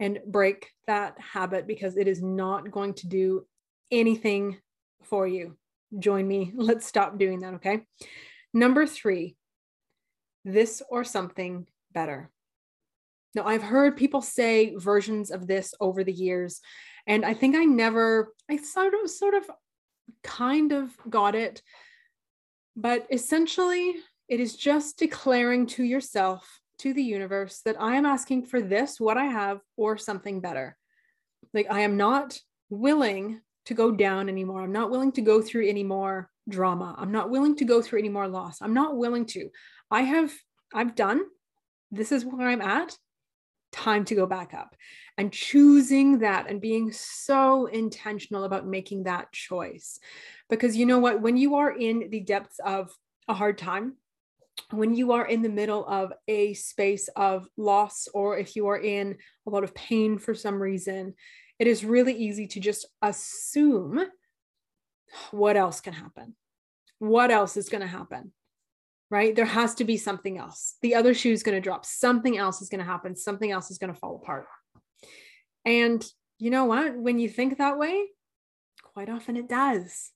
and 0.00 0.20
break 0.26 0.70
that 0.86 1.18
habit 1.20 1.66
because 1.66 1.96
it 1.96 2.08
is 2.08 2.22
not 2.22 2.70
going 2.70 2.94
to 2.94 3.08
do 3.08 3.46
anything 3.90 4.58
for 5.02 5.26
you. 5.26 5.56
Join 5.98 6.26
me. 6.26 6.52
Let's 6.56 6.86
stop 6.86 7.18
doing 7.18 7.40
that. 7.40 7.54
Okay. 7.54 7.82
Number 8.54 8.86
three, 8.86 9.36
this 10.44 10.82
or 10.88 11.04
something 11.04 11.66
better. 11.92 12.30
Now, 13.34 13.44
I've 13.44 13.62
heard 13.62 13.96
people 13.96 14.22
say 14.22 14.74
versions 14.76 15.30
of 15.30 15.46
this 15.46 15.74
over 15.80 16.02
the 16.02 16.12
years, 16.12 16.60
and 17.08 17.24
I 17.24 17.34
think 17.34 17.56
I 17.56 17.64
never, 17.64 18.32
I 18.48 18.58
sort 18.58 18.94
of, 18.94 19.10
sort 19.10 19.34
of, 19.34 19.50
kind 20.22 20.72
of 20.72 20.96
got 21.08 21.34
it. 21.34 21.62
But 22.76 23.06
essentially, 23.10 23.94
it 24.28 24.40
is 24.40 24.54
just 24.56 24.98
declaring 24.98 25.66
to 25.66 25.82
yourself, 25.82 26.60
to 26.78 26.94
the 26.94 27.02
universe, 27.02 27.62
that 27.64 27.80
I 27.80 27.96
am 27.96 28.06
asking 28.06 28.46
for 28.46 28.60
this, 28.60 29.00
what 29.00 29.16
I 29.18 29.24
have, 29.24 29.60
or 29.76 29.96
something 29.96 30.40
better. 30.40 30.76
Like, 31.52 31.66
I 31.70 31.80
am 31.80 31.96
not 31.96 32.38
willing 32.70 33.40
to 33.66 33.74
go 33.74 33.90
down 33.90 34.28
anymore. 34.28 34.62
I'm 34.62 34.72
not 34.72 34.90
willing 34.90 35.12
to 35.12 35.22
go 35.22 35.42
through 35.42 35.66
any 35.66 35.82
more 35.82 36.30
drama. 36.48 36.94
I'm 36.96 37.12
not 37.12 37.30
willing 37.30 37.56
to 37.56 37.64
go 37.64 37.82
through 37.82 37.98
any 37.98 38.08
more 38.08 38.28
loss. 38.28 38.62
I'm 38.62 38.74
not 38.74 38.96
willing 38.96 39.26
to. 39.26 39.48
I 39.90 40.02
have, 40.02 40.32
I've 40.72 40.94
done. 40.94 41.22
This 41.90 42.12
is 42.12 42.24
where 42.24 42.48
I'm 42.48 42.62
at. 42.62 42.96
Time 43.72 44.04
to 44.06 44.14
go 44.14 44.26
back 44.26 44.54
up. 44.54 44.74
And 45.16 45.32
choosing 45.32 46.18
that 46.20 46.48
and 46.48 46.60
being 46.60 46.92
so 46.92 47.66
intentional 47.66 48.44
about 48.44 48.66
making 48.66 49.04
that 49.04 49.32
choice. 49.32 49.98
Because 50.48 50.76
you 50.76 50.86
know 50.86 50.98
what? 50.98 51.20
When 51.20 51.36
you 51.36 51.56
are 51.56 51.70
in 51.70 52.08
the 52.10 52.20
depths 52.20 52.60
of 52.64 52.94
a 53.26 53.34
hard 53.34 53.58
time, 53.58 53.96
when 54.70 54.94
you 54.94 55.12
are 55.12 55.26
in 55.26 55.42
the 55.42 55.48
middle 55.48 55.86
of 55.86 56.12
a 56.26 56.54
space 56.54 57.08
of 57.16 57.48
loss, 57.56 58.08
or 58.12 58.38
if 58.38 58.56
you 58.56 58.68
are 58.68 58.78
in 58.78 59.16
a 59.46 59.50
lot 59.50 59.64
of 59.64 59.74
pain 59.74 60.18
for 60.18 60.34
some 60.34 60.60
reason, 60.60 61.14
it 61.58 61.66
is 61.66 61.84
really 61.84 62.14
easy 62.14 62.46
to 62.48 62.60
just 62.60 62.86
assume 63.02 64.04
what 65.30 65.56
else 65.56 65.80
can 65.80 65.92
happen? 65.92 66.34
What 66.98 67.30
else 67.30 67.56
is 67.56 67.68
going 67.68 67.80
to 67.80 67.86
happen? 67.86 68.32
Right? 69.10 69.34
There 69.34 69.46
has 69.46 69.74
to 69.76 69.84
be 69.84 69.96
something 69.96 70.36
else. 70.36 70.76
The 70.82 70.94
other 70.94 71.14
shoe 71.14 71.32
is 71.32 71.42
going 71.42 71.56
to 71.56 71.62
drop. 71.62 71.86
Something 71.86 72.36
else 72.36 72.60
is 72.60 72.68
going 72.68 72.80
to 72.80 72.84
happen. 72.84 73.16
Something 73.16 73.50
else 73.50 73.70
is 73.70 73.78
going 73.78 73.92
to 73.92 73.98
fall 73.98 74.16
apart. 74.16 74.46
And 75.64 76.04
you 76.38 76.50
know 76.50 76.66
what? 76.66 76.94
When 76.96 77.18
you 77.18 77.28
think 77.28 77.56
that 77.58 77.78
way, 77.78 78.06
quite 78.82 79.08
often 79.08 79.36
it 79.36 79.48
does. 79.48 80.10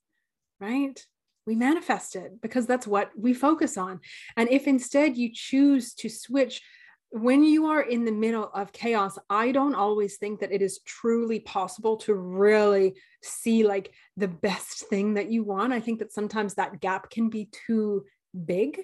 Right? 0.60 1.02
we 1.46 1.54
manifest 1.54 2.16
it 2.16 2.40
because 2.40 2.66
that's 2.66 2.86
what 2.86 3.10
we 3.16 3.34
focus 3.34 3.76
on. 3.76 4.00
And 4.36 4.48
if 4.50 4.66
instead 4.66 5.16
you 5.16 5.30
choose 5.32 5.94
to 5.94 6.08
switch 6.08 6.62
when 7.10 7.44
you 7.44 7.66
are 7.66 7.82
in 7.82 8.06
the 8.06 8.12
middle 8.12 8.50
of 8.54 8.72
chaos, 8.72 9.18
I 9.28 9.52
don't 9.52 9.74
always 9.74 10.16
think 10.16 10.40
that 10.40 10.52
it 10.52 10.62
is 10.62 10.80
truly 10.86 11.40
possible 11.40 11.98
to 11.98 12.14
really 12.14 12.94
see 13.22 13.64
like 13.66 13.92
the 14.16 14.28
best 14.28 14.86
thing 14.88 15.14
that 15.14 15.30
you 15.30 15.44
want. 15.44 15.74
I 15.74 15.80
think 15.80 15.98
that 15.98 16.12
sometimes 16.12 16.54
that 16.54 16.80
gap 16.80 17.10
can 17.10 17.28
be 17.28 17.50
too 17.66 18.06
big. 18.44 18.80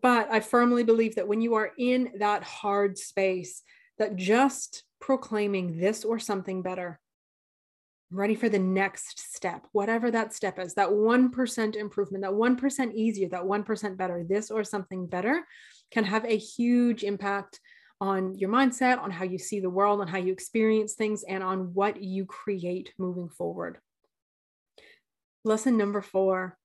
But 0.00 0.30
I 0.30 0.40
firmly 0.40 0.84
believe 0.84 1.16
that 1.16 1.28
when 1.28 1.40
you 1.40 1.54
are 1.54 1.72
in 1.78 2.12
that 2.18 2.44
hard 2.44 2.98
space, 2.98 3.62
that 3.98 4.16
just 4.16 4.84
proclaiming 5.00 5.78
this 5.78 6.04
or 6.04 6.18
something 6.18 6.62
better, 6.62 7.00
ready 8.10 8.34
for 8.34 8.48
the 8.48 8.58
next 8.58 9.34
step, 9.34 9.66
whatever 9.72 10.10
that 10.10 10.32
step 10.32 10.58
is, 10.58 10.74
that 10.74 10.88
1% 10.88 11.76
improvement, 11.76 12.22
that 12.22 12.30
1% 12.30 12.94
easier, 12.94 13.28
that 13.28 13.42
1% 13.42 13.96
better, 13.96 14.24
this 14.26 14.50
or 14.50 14.64
something 14.64 15.06
better 15.06 15.44
can 15.90 16.04
have 16.04 16.24
a 16.24 16.36
huge 16.36 17.02
impact 17.04 17.60
on 18.00 18.36
your 18.36 18.50
mindset, 18.50 18.98
on 18.98 19.10
how 19.10 19.24
you 19.24 19.38
see 19.38 19.60
the 19.60 19.68
world, 19.68 20.00
on 20.00 20.06
how 20.06 20.18
you 20.18 20.32
experience 20.32 20.94
things, 20.94 21.24
and 21.24 21.42
on 21.42 21.74
what 21.74 22.02
you 22.02 22.24
create 22.24 22.92
moving 22.98 23.28
forward. 23.28 23.78
Lesson 25.44 25.76
number 25.76 26.00
four 26.00 26.56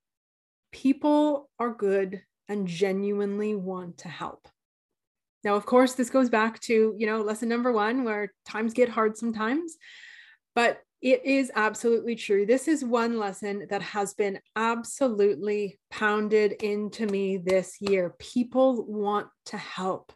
people 0.74 1.50
are 1.60 1.74
good 1.74 2.22
and 2.50 2.68
genuinely 2.68 3.56
want 3.56 4.00
to 4.00 4.10
help. 4.10 4.50
Now, 5.46 5.56
of 5.56 5.66
course, 5.66 5.94
this 5.94 6.10
goes 6.10 6.30
back 6.30 6.60
to, 6.62 6.96
you 6.98 7.06
know, 7.06 7.22
lesson 7.22 7.48
number 7.48 7.72
one, 7.72 8.04
where 8.04 8.34
times 8.46 8.74
get 8.74 8.90
hard 8.90 9.18
sometimes, 9.18 9.76
but 10.56 10.82
it 11.02 11.26
is 11.26 11.52
absolutely 11.56 12.16
true. 12.16 12.46
This 12.46 12.68
is 12.70 12.84
one 12.84 13.20
lesson 13.20 13.68
that 13.70 13.82
has 13.82 14.14
been 14.14 14.40
absolutely 14.56 15.80
pounded 15.92 16.54
into 16.64 17.06
me 17.08 17.38
this 17.38 17.76
year. 17.82 18.16
People 18.20 18.86
want 18.86 19.28
to 19.48 19.58
help. 19.58 20.14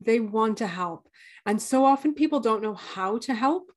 They 0.00 0.18
want 0.18 0.58
to 0.58 0.66
help. 0.66 1.08
And 1.46 1.62
so 1.62 1.84
often 1.84 2.14
people 2.14 2.40
don't 2.40 2.62
know 2.62 2.74
how 2.74 3.18
to 3.18 3.34
help. 3.34 3.70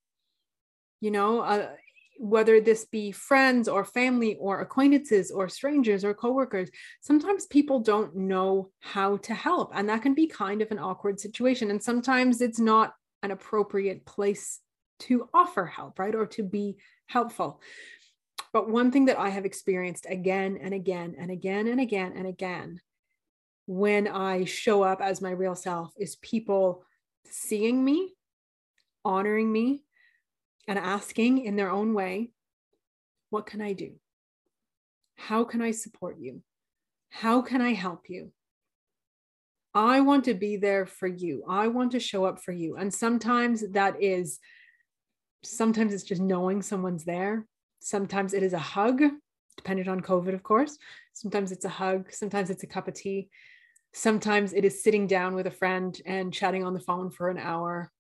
You 1.01 1.11
know, 1.11 1.41
uh, 1.41 1.69
whether 2.17 2.61
this 2.61 2.85
be 2.85 3.11
friends 3.11 3.67
or 3.67 3.83
family 3.83 4.35
or 4.39 4.61
acquaintances 4.61 5.31
or 5.31 5.49
strangers 5.49 6.03
or 6.05 6.13
coworkers, 6.13 6.69
sometimes 7.01 7.45
people 7.47 7.79
don't 7.79 8.15
know 8.15 8.69
how 8.79 9.17
to 9.17 9.33
help. 9.33 9.71
And 9.73 9.89
that 9.89 10.01
can 10.01 10.13
be 10.13 10.27
kind 10.27 10.61
of 10.61 10.71
an 10.71 10.79
awkward 10.79 11.19
situation. 11.19 11.71
And 11.71 11.81
sometimes 11.81 12.41
it's 12.41 12.59
not 12.59 12.93
an 13.23 13.31
appropriate 13.31 14.05
place 14.05 14.59
to 14.99 15.27
offer 15.33 15.65
help, 15.65 15.99
right? 15.99 16.15
Or 16.15 16.25
to 16.27 16.43
be 16.43 16.77
helpful. 17.07 17.61
But 18.51 18.69
one 18.69 18.91
thing 18.91 19.05
that 19.05 19.19
I 19.19 19.29
have 19.29 19.45
experienced 19.45 20.05
again 20.07 20.59
and 20.61 20.73
again 20.73 21.15
and 21.17 21.31
again 21.31 21.67
and 21.67 21.79
again 21.79 22.13
and 22.15 22.27
again 22.27 22.81
when 23.65 24.07
I 24.07 24.45
show 24.45 24.83
up 24.83 25.01
as 25.01 25.21
my 25.21 25.31
real 25.31 25.55
self 25.55 25.93
is 25.97 26.17
people 26.17 26.83
seeing 27.29 27.83
me, 27.83 28.13
honoring 29.05 29.51
me, 29.51 29.83
and 30.67 30.79
asking 30.79 31.45
in 31.45 31.55
their 31.55 31.69
own 31.69 31.93
way, 31.93 32.31
What 33.29 33.45
can 33.45 33.61
I 33.61 33.73
do? 33.73 33.93
How 35.15 35.43
can 35.43 35.61
I 35.61 35.71
support 35.71 36.19
you? 36.19 36.41
How 37.09 37.41
can 37.41 37.61
I 37.61 37.73
help 37.73 38.09
you? 38.09 38.31
I 39.73 40.01
want 40.01 40.25
to 40.25 40.33
be 40.33 40.57
there 40.57 40.85
for 40.85 41.07
you. 41.07 41.43
I 41.47 41.67
want 41.67 41.91
to 41.93 41.99
show 41.99 42.25
up 42.25 42.43
for 42.43 42.51
you. 42.51 42.75
And 42.75 42.93
sometimes 42.93 43.63
that 43.71 44.01
is 44.01 44.39
sometimes 45.43 45.93
it's 45.93 46.03
just 46.03 46.21
knowing 46.21 46.61
someone's 46.61 47.03
there. 47.03 47.45
Sometimes 47.79 48.33
it 48.33 48.43
is 48.43 48.53
a 48.53 48.59
hug, 48.59 49.01
depending 49.57 49.89
on 49.89 50.01
COVID, 50.01 50.33
of 50.33 50.43
course. 50.43 50.77
Sometimes 51.13 51.51
it's 51.51 51.65
a 51.65 51.69
hug. 51.69 52.11
Sometimes 52.11 52.49
it's 52.49 52.63
a 52.63 52.67
cup 52.67 52.87
of 52.87 52.93
tea. 52.93 53.29
Sometimes 53.93 54.53
it 54.53 54.65
is 54.65 54.83
sitting 54.83 55.05
down 55.05 55.35
with 55.35 55.47
a 55.47 55.51
friend 55.51 55.99
and 56.05 56.33
chatting 56.33 56.63
on 56.63 56.73
the 56.73 56.79
phone 56.79 57.11
for 57.11 57.29
an 57.29 57.37
hour 57.37 57.91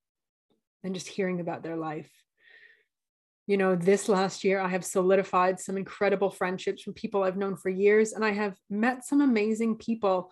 and 0.83 0.93
just 0.93 1.07
hearing 1.07 1.39
about 1.39 1.63
their 1.63 1.77
life. 1.77 2.09
You 3.45 3.57
know, 3.57 3.75
this 3.75 4.07
last 4.07 4.43
year, 4.43 4.59
I 4.59 4.69
have 4.69 4.85
solidified 4.85 5.59
some 5.59 5.77
incredible 5.77 6.29
friendships 6.29 6.81
from 6.81 6.93
people 6.93 7.23
I've 7.23 7.37
known 7.37 7.57
for 7.57 7.69
years, 7.69 8.13
and 8.13 8.23
I 8.23 8.31
have 8.31 8.55
met 8.69 9.05
some 9.05 9.21
amazing 9.21 9.77
people 9.77 10.31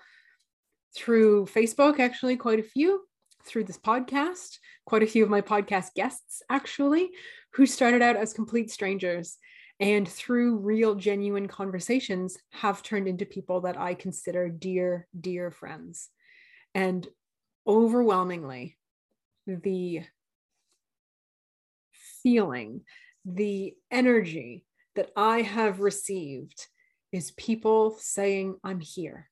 through 0.96 1.46
Facebook, 1.46 2.00
actually, 2.00 2.38
quite 2.38 2.60
a 2.60 2.64
few, 2.64 3.02
through 3.44 3.66
this 3.66 3.78
podcast, 3.78 4.58
quite 4.86 5.04
a 5.04 5.08
few 5.08 5.24
of 5.24 5.30
my 5.30 5.42
podcast 5.42 5.94
guests 5.94 6.42
actually, 6.50 7.10
who 7.54 7.66
started 7.66 8.02
out 8.02 8.16
as 8.16 8.34
complete 8.34 8.72
strangers 8.72 9.38
and 9.82 10.08
through 10.08 10.58
real, 10.58 10.94
genuine 10.94 11.48
conversations 11.48 12.38
have 12.52 12.84
turned 12.84 13.08
into 13.08 13.26
people 13.26 13.62
that 13.62 13.80
I 13.80 13.96
consider 13.96 14.48
dear, 14.48 15.08
dear 15.20 15.50
friends. 15.50 16.10
And 16.76 17.08
overwhelmingly, 17.66 18.78
the 19.48 20.02
feeling, 22.24 22.82
the 23.26 23.74
energy 23.90 24.66
that 24.96 25.12
I 25.16 25.42
have 25.42 25.80
received 25.80 26.68
is 27.12 27.32
people 27.32 27.98
saying, 28.00 28.56
I'm 28.64 28.80
here 28.80 29.30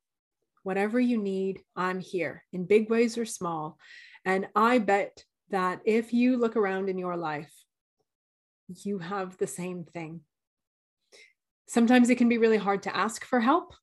whatever 0.63 0.99
you 0.99 1.17
need, 1.17 1.61
I'm 1.75 1.99
here 1.99 2.43
in 2.53 2.65
big 2.65 2.89
ways 2.89 3.17
or 3.17 3.25
small. 3.25 3.77
And 4.25 4.47
I 4.55 4.79
bet 4.79 5.23
that 5.49 5.81
if 5.85 6.13
you 6.13 6.37
look 6.37 6.55
around 6.55 6.89
in 6.89 6.97
your 6.97 7.17
life, 7.17 7.51
you 8.83 8.99
have 8.99 9.37
the 9.37 9.47
same 9.47 9.83
thing. 9.83 10.21
Sometimes 11.67 12.09
it 12.09 12.17
can 12.17 12.29
be 12.29 12.37
really 12.37 12.57
hard 12.57 12.83
to 12.83 12.95
ask 12.95 13.25
for 13.25 13.39
help. 13.39 13.73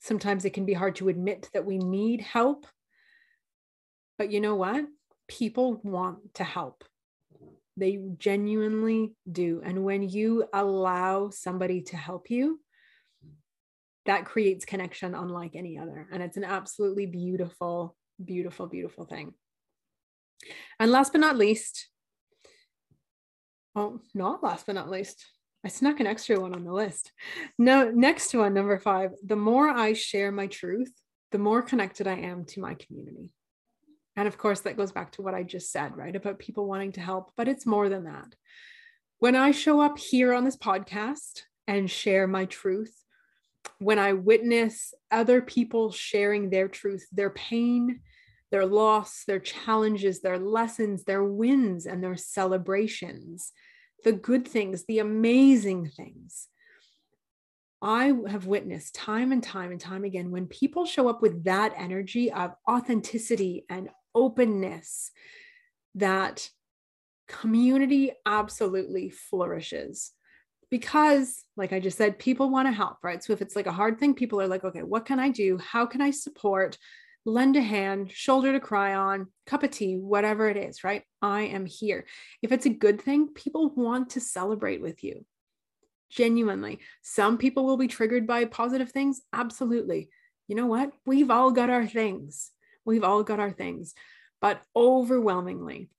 Sometimes 0.00 0.44
it 0.44 0.54
can 0.54 0.64
be 0.64 0.74
hard 0.74 0.96
to 0.96 1.08
admit 1.08 1.48
that 1.54 1.64
we 1.64 1.78
need 1.78 2.20
help. 2.20 2.66
But 4.16 4.30
you 4.30 4.40
know 4.40 4.54
what? 4.54 4.84
People 5.28 5.80
want 5.82 6.34
to 6.34 6.44
help. 6.44 6.84
They 7.78 7.98
genuinely 8.18 9.14
do. 9.30 9.62
And 9.64 9.84
when 9.84 10.02
you 10.02 10.48
allow 10.52 11.30
somebody 11.30 11.82
to 11.82 11.96
help 11.96 12.28
you, 12.28 12.60
that 14.06 14.24
creates 14.24 14.64
connection 14.64 15.14
unlike 15.14 15.54
any 15.54 15.78
other. 15.78 16.08
And 16.10 16.22
it's 16.22 16.36
an 16.36 16.44
absolutely 16.44 17.06
beautiful, 17.06 17.94
beautiful, 18.24 18.66
beautiful 18.66 19.04
thing. 19.04 19.34
And 20.80 20.90
last 20.90 21.12
but 21.12 21.20
not 21.20 21.36
least, 21.36 21.88
oh, 23.76 24.00
not 24.14 24.42
last 24.42 24.66
but 24.66 24.74
not 24.74 24.90
least, 24.90 25.24
I 25.64 25.68
snuck 25.68 26.00
an 26.00 26.06
extra 26.06 26.40
one 26.40 26.54
on 26.54 26.64
the 26.64 26.72
list. 26.72 27.12
No, 27.58 27.90
next 27.90 28.34
one, 28.34 28.54
number 28.54 28.78
five, 28.78 29.10
the 29.24 29.36
more 29.36 29.68
I 29.68 29.92
share 29.92 30.32
my 30.32 30.46
truth, 30.46 30.92
the 31.30 31.38
more 31.38 31.62
connected 31.62 32.06
I 32.06 32.14
am 32.14 32.44
to 32.46 32.60
my 32.60 32.74
community. 32.74 33.32
And 34.18 34.26
of 34.26 34.36
course, 34.36 34.62
that 34.62 34.76
goes 34.76 34.90
back 34.90 35.12
to 35.12 35.22
what 35.22 35.34
I 35.34 35.44
just 35.44 35.70
said, 35.70 35.96
right? 35.96 36.16
About 36.16 36.40
people 36.40 36.66
wanting 36.66 36.90
to 36.92 37.00
help, 37.00 37.30
but 37.36 37.46
it's 37.46 37.64
more 37.64 37.88
than 37.88 38.02
that. 38.06 38.34
When 39.20 39.36
I 39.36 39.52
show 39.52 39.80
up 39.80 39.96
here 39.96 40.34
on 40.34 40.44
this 40.44 40.56
podcast 40.56 41.42
and 41.68 41.88
share 41.88 42.26
my 42.26 42.44
truth, 42.46 42.92
when 43.78 44.00
I 44.00 44.14
witness 44.14 44.92
other 45.12 45.40
people 45.40 45.92
sharing 45.92 46.50
their 46.50 46.66
truth, 46.66 47.06
their 47.12 47.30
pain, 47.30 48.00
their 48.50 48.66
loss, 48.66 49.22
their 49.24 49.38
challenges, 49.38 50.20
their 50.20 50.36
lessons, 50.36 51.04
their 51.04 51.22
wins, 51.22 51.86
and 51.86 52.02
their 52.02 52.16
celebrations, 52.16 53.52
the 54.02 54.10
good 54.10 54.48
things, 54.48 54.84
the 54.86 54.98
amazing 54.98 55.90
things. 55.90 56.48
I 57.80 58.12
have 58.26 58.46
witnessed 58.46 58.96
time 58.96 59.30
and 59.30 59.40
time 59.40 59.70
and 59.70 59.80
time 59.80 60.02
again 60.02 60.32
when 60.32 60.48
people 60.48 60.86
show 60.86 61.08
up 61.08 61.22
with 61.22 61.44
that 61.44 61.72
energy 61.76 62.32
of 62.32 62.56
authenticity 62.68 63.64
and 63.70 63.88
openness, 64.18 65.10
that 65.94 66.50
community 67.28 68.12
absolutely 68.26 69.10
flourishes. 69.10 70.12
Because, 70.70 71.44
like 71.56 71.72
I 71.72 71.80
just 71.80 71.96
said, 71.96 72.18
people 72.18 72.50
want 72.50 72.68
to 72.68 72.72
help, 72.72 72.98
right? 73.02 73.24
So 73.24 73.32
if 73.32 73.40
it's 73.40 73.56
like 73.56 73.66
a 73.66 73.72
hard 73.72 73.98
thing, 73.98 74.14
people 74.14 74.40
are 74.40 74.46
like, 74.46 74.64
okay, 74.64 74.82
what 74.82 75.06
can 75.06 75.18
I 75.18 75.30
do? 75.30 75.56
How 75.56 75.86
can 75.86 76.02
I 76.02 76.10
support? 76.10 76.76
lend 77.28 77.56
a 77.56 77.60
hand, 77.60 78.10
shoulder 78.10 78.52
to 78.52 78.60
cry 78.60 78.94
on, 78.94 79.28
cup 79.46 79.62
of 79.62 79.70
tea, 79.70 79.96
whatever 79.96 80.48
it 80.48 80.56
is, 80.56 80.82
right? 80.82 81.02
I 81.20 81.42
am 81.42 81.66
here. 81.66 82.06
If 82.42 82.52
it's 82.52 82.66
a 82.66 82.70
good 82.70 83.00
thing, 83.00 83.28
people 83.28 83.70
want 83.74 84.10
to 84.10 84.20
celebrate 84.20 84.80
with 84.80 85.04
you. 85.04 85.24
Genuinely. 86.10 86.80
Some 87.02 87.36
people 87.38 87.66
will 87.66 87.76
be 87.76 87.88
triggered 87.88 88.26
by 88.26 88.46
positive 88.46 88.90
things. 88.90 89.20
Absolutely. 89.32 90.08
You 90.48 90.56
know 90.56 90.66
what? 90.66 90.92
We've 91.04 91.30
all 91.30 91.50
got 91.50 91.70
our 91.70 91.86
things. 91.86 92.50
We've 92.88 93.04
all 93.04 93.22
got 93.22 93.38
our 93.38 93.52
things. 93.52 93.94
But 94.40 94.62
overwhelmingly, 94.74 95.90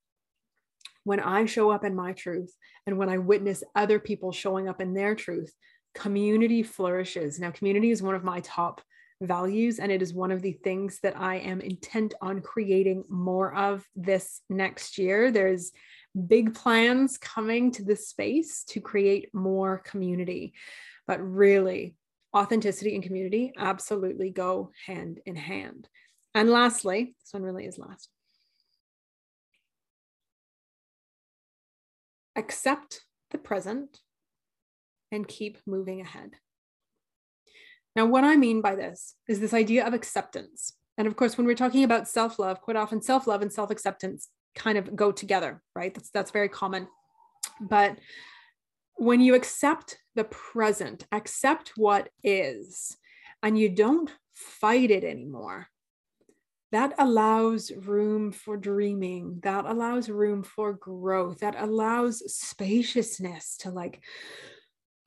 when 1.04 1.20
I 1.20 1.46
show 1.46 1.72
up 1.72 1.86
in 1.86 1.96
my 1.96 2.14
truth 2.14 2.54
and 2.86 2.98
when 2.98 3.10
I 3.10 3.20
witness 3.20 3.64
other 3.76 4.00
people 4.00 4.32
showing 4.32 4.68
up 4.68 4.82
in 4.82 4.94
their 4.94 5.16
truth, 5.16 5.54
community 5.94 6.64
flourishes. 6.64 7.40
Now, 7.40 7.52
community 7.52 7.92
is 7.92 8.02
one 8.02 8.16
of 8.16 8.24
my 8.24 8.40
top 8.42 8.82
values. 9.22 9.80
And 9.80 9.92
it 9.92 10.02
is 10.02 10.14
one 10.14 10.32
of 10.32 10.42
the 10.42 10.54
things 10.54 11.00
that 11.04 11.16
I 11.18 11.36
am 11.36 11.62
intent 11.62 12.14
on 12.22 12.42
creating 12.42 13.04
more 13.10 13.54
of 13.54 13.86
this 13.96 14.42
next 14.50 14.98
year. 14.98 15.32
There's 15.32 15.72
big 16.28 16.56
plans 16.56 17.18
coming 17.18 17.72
to 17.74 17.84
this 17.84 18.08
space 18.08 18.64
to 18.70 18.82
create 18.82 19.30
more 19.34 19.80
community. 19.80 20.54
But 21.06 21.22
really, 21.22 21.96
authenticity 22.36 22.96
and 22.96 23.04
community 23.04 23.54
absolutely 23.58 24.30
go 24.30 24.72
hand 24.86 25.20
in 25.26 25.36
hand. 25.36 25.88
And 26.34 26.50
lastly, 26.50 27.16
this 27.22 27.34
one 27.34 27.44
really 27.44 27.66
is 27.66 27.78
last. 27.78 28.10
Accept 32.36 33.06
the 33.32 33.38
present 33.38 34.00
and 35.12 35.28
keep 35.28 35.58
moving 35.66 36.02
ahead. 36.02 36.32
Now, 37.96 38.06
what 38.06 38.24
I 38.24 38.36
mean 38.36 38.62
by 38.62 38.76
this 38.76 39.16
is 39.28 39.40
this 39.40 39.54
idea 39.54 39.86
of 39.86 39.94
acceptance. 39.94 40.74
And 40.98 41.08
of 41.08 41.16
course, 41.16 41.38
when 41.38 41.48
we're 41.48 41.56
talking 41.56 41.84
about 41.84 42.08
self 42.08 42.40
love, 42.40 42.62
quite 42.62 42.78
often 42.78 43.02
self 43.02 43.26
love 43.26 43.42
and 43.42 43.52
self 43.52 43.72
acceptance 43.72 44.30
kind 44.56 44.78
of 44.78 44.96
go 44.96 45.12
together, 45.12 45.62
right? 45.76 45.94
That's, 45.94 46.10
that's 46.10 46.32
very 46.32 46.50
common. 46.50 46.88
But 47.60 47.98
when 48.96 49.22
you 49.22 49.34
accept 49.34 49.98
the 50.16 50.26
present, 50.26 51.06
accept 51.12 51.74
what 51.76 52.10
is, 52.24 52.98
and 53.42 53.58
you 53.58 53.70
don't 53.70 54.12
fight 54.34 54.92
it 54.92 55.04
anymore, 55.04 55.68
that 56.72 56.94
allows 57.00 57.72
room 57.72 58.32
for 58.32 58.58
dreaming. 58.58 59.40
That 59.44 59.66
allows 59.66 60.10
room 60.10 60.44
for 60.44 60.74
growth. 60.74 61.40
That 61.40 61.56
allows 61.58 62.22
spaciousness 62.34 63.58
to 63.58 63.72
like 63.72 64.02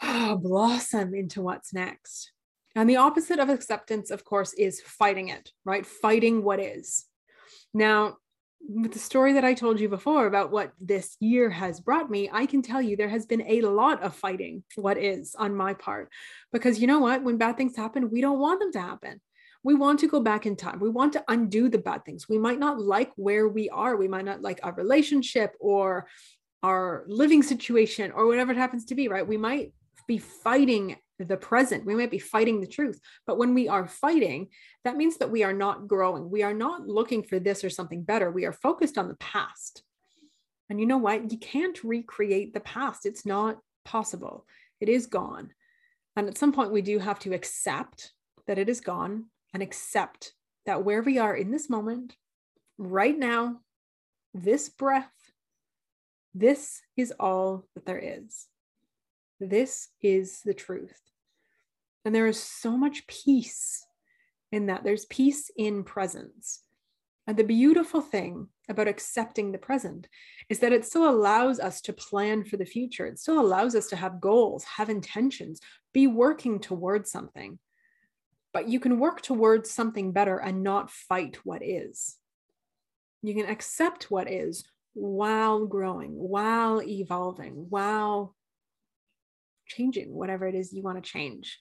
oh, 0.03 0.37
blossom 0.43 1.15
into 1.15 1.43
what's 1.43 1.73
next. 1.73 2.33
And 2.75 2.89
the 2.89 2.97
opposite 2.97 3.39
of 3.39 3.49
acceptance, 3.49 4.11
of 4.11 4.25
course, 4.25 4.55
is 4.55 4.81
fighting 4.81 5.29
it, 5.29 5.51
right? 5.65 5.85
Fighting 5.85 6.43
what 6.43 6.59
is. 6.59 7.05
Now, 7.75 8.17
with 8.69 8.93
the 8.93 8.99
story 8.99 9.33
that 9.35 9.45
I 9.45 9.55
told 9.55 9.81
you 9.81 9.89
before 9.89 10.27
about 10.27 10.53
what 10.53 10.73
this 10.81 11.17
year 11.21 11.51
has 11.51 11.81
brought 11.81 12.11
me, 12.11 12.31
I 12.33 12.47
can 12.47 12.63
tell 12.63 12.81
you 12.81 12.97
there 12.97 13.09
has 13.09 13.27
been 13.27 13.45
a 13.47 13.61
lot 13.63 14.03
of 14.03 14.15
fighting 14.15 14.63
what 14.77 14.99
is 14.99 15.35
on 15.37 15.55
my 15.55 15.75
part. 15.75 16.11
Because 16.53 16.81
you 16.81 16.87
know 16.87 17.01
what? 17.01 17.23
When 17.23 17.39
bad 17.39 17.57
things 17.57 17.77
happen, 17.77 18.11
we 18.11 18.21
don't 18.21 18.39
want 18.39 18.61
them 18.61 18.73
to 18.73 18.81
happen. 18.81 19.21
We 19.65 19.75
want 19.75 20.01
to 20.01 20.09
go 20.09 20.21
back 20.21 20.47
in 20.47 20.57
time. 20.57 20.81
We 20.81 20.89
want 20.89 21.13
to 21.15 21.25
undo 21.29 21.69
the 21.69 21.79
bad 21.79 22.05
things. 22.05 22.29
We 22.29 22.39
might 22.39 22.59
not 22.59 22.81
like 22.81 23.13
where 23.17 23.49
we 23.49 23.69
are. 23.71 23.97
We 23.97 24.09
might 24.09 24.25
not 24.25 24.43
like 24.43 24.61
our 24.63 24.75
relationship 24.75 25.55
or 25.61 26.07
our 26.63 27.05
living 27.07 27.43
situation 27.43 28.13
or 28.13 28.27
whatever 28.27 28.53
it 28.53 28.59
happens 28.59 28.85
to 28.87 28.95
be, 28.95 29.09
right? 29.09 29.27
We 29.27 29.37
might 29.37 29.73
be 30.07 30.19
fighting 30.19 30.97
the 31.19 31.37
present. 31.37 31.85
We 31.85 31.95
might 31.95 32.11
be 32.11 32.19
fighting 32.19 32.61
the 32.61 32.67
truth. 32.67 33.01
But 33.27 33.39
when 33.39 33.55
we 33.55 33.69
are 33.69 33.87
fighting, 33.87 34.49
that 34.85 34.97
means 34.97 35.19
that 35.19 35.31
we 35.31 35.45
are 35.45 35.53
not 35.53 35.87
growing. 35.87 36.31
We 36.31 36.43
are 36.43 36.55
not 36.55 36.87
looking 36.89 37.23
for 37.23 37.39
this 37.39 37.63
or 37.65 37.71
something 37.71 38.03
better. 38.03 38.31
We 38.31 38.45
are 38.45 38.53
focused 38.53 38.99
on 38.99 39.09
the 39.09 39.17
past. 39.17 39.83
And 40.69 40.81
you 40.81 40.87
know 40.87 40.99
what? 40.99 41.31
You 41.31 41.39
can't 41.39 41.83
recreate 41.85 42.55
the 42.55 42.61
past. 42.61 43.07
It's 43.07 43.27
not 43.27 43.59
possible. 43.85 44.47
It 44.81 44.89
is 44.89 45.07
gone. 45.07 45.53
And 46.17 46.29
at 46.29 46.39
some 46.39 46.53
point, 46.53 46.73
we 46.73 46.83
do 46.83 46.99
have 46.99 47.19
to 47.21 47.35
accept 47.35 48.13
that 48.47 48.59
it 48.59 48.69
is 48.69 48.81
gone 48.81 49.27
and 49.53 49.63
accept 49.63 50.33
that 50.67 50.85
where 50.85 51.03
we 51.03 51.19
are 51.19 51.35
in 51.35 51.51
this 51.51 51.69
moment, 51.69 52.17
right 52.79 53.19
now, 53.19 53.61
this 54.35 54.69
breath, 54.69 55.13
this 56.35 56.81
is 56.97 57.13
all 57.21 57.67
that 57.75 57.85
there 57.85 57.99
is. 57.99 58.47
This 59.41 59.89
is 60.01 60.41
the 60.43 60.55
truth. 60.55 61.01
And 62.05 62.15
there 62.15 62.27
is 62.27 62.43
so 62.43 62.77
much 62.77 63.07
peace 63.07 63.85
in 64.51 64.67
that. 64.67 64.85
There's 64.85 65.05
peace 65.07 65.51
in 65.57 65.85
presence. 65.85 66.63
And 67.27 67.37
the 67.37 67.45
beautiful 67.45 68.01
thing 68.01 68.49
about 68.69 68.89
accepting 68.89 69.53
the 69.53 69.59
present 69.59 70.09
is 70.49 70.59
that 70.59 70.73
it 70.73 70.85
still 70.85 71.09
allows 71.09 71.61
us 71.61 71.81
to 71.83 71.93
plan 71.93 72.45
for 72.45 72.57
the 72.57 72.65
future. 72.65 73.07
It 73.07 73.19
still 73.19 73.41
allows 73.41 73.77
us 73.77 73.87
to 73.89 73.97
have 73.97 74.21
goals, 74.21 74.65
have 74.65 74.91
intentions, 74.91 75.61
be 75.93 76.07
working 76.07 76.59
towards 76.59 77.11
something. 77.11 77.59
But 78.53 78.69
you 78.69 78.81
can 78.81 78.99
work 78.99 79.23
towards 79.23 79.71
something 79.71 80.13
better 80.13 80.39
and 80.39 80.63
not 80.63 80.91
fight 80.91 81.39
what 81.45 81.63
is. 81.63 82.17
You 83.23 83.35
can 83.35 83.49
accept 83.49 84.11
what 84.11 84.31
is 84.31 84.65
while 84.95 85.67
growing, 85.67 86.11
while 86.11 86.83
evolving, 86.83 87.67
while 87.71 88.35
changing 89.67 90.13
whatever 90.13 90.47
it 90.47 90.55
is 90.55 90.73
you 90.73 90.83
want 90.83 91.03
to 91.03 91.11
change. 91.11 91.59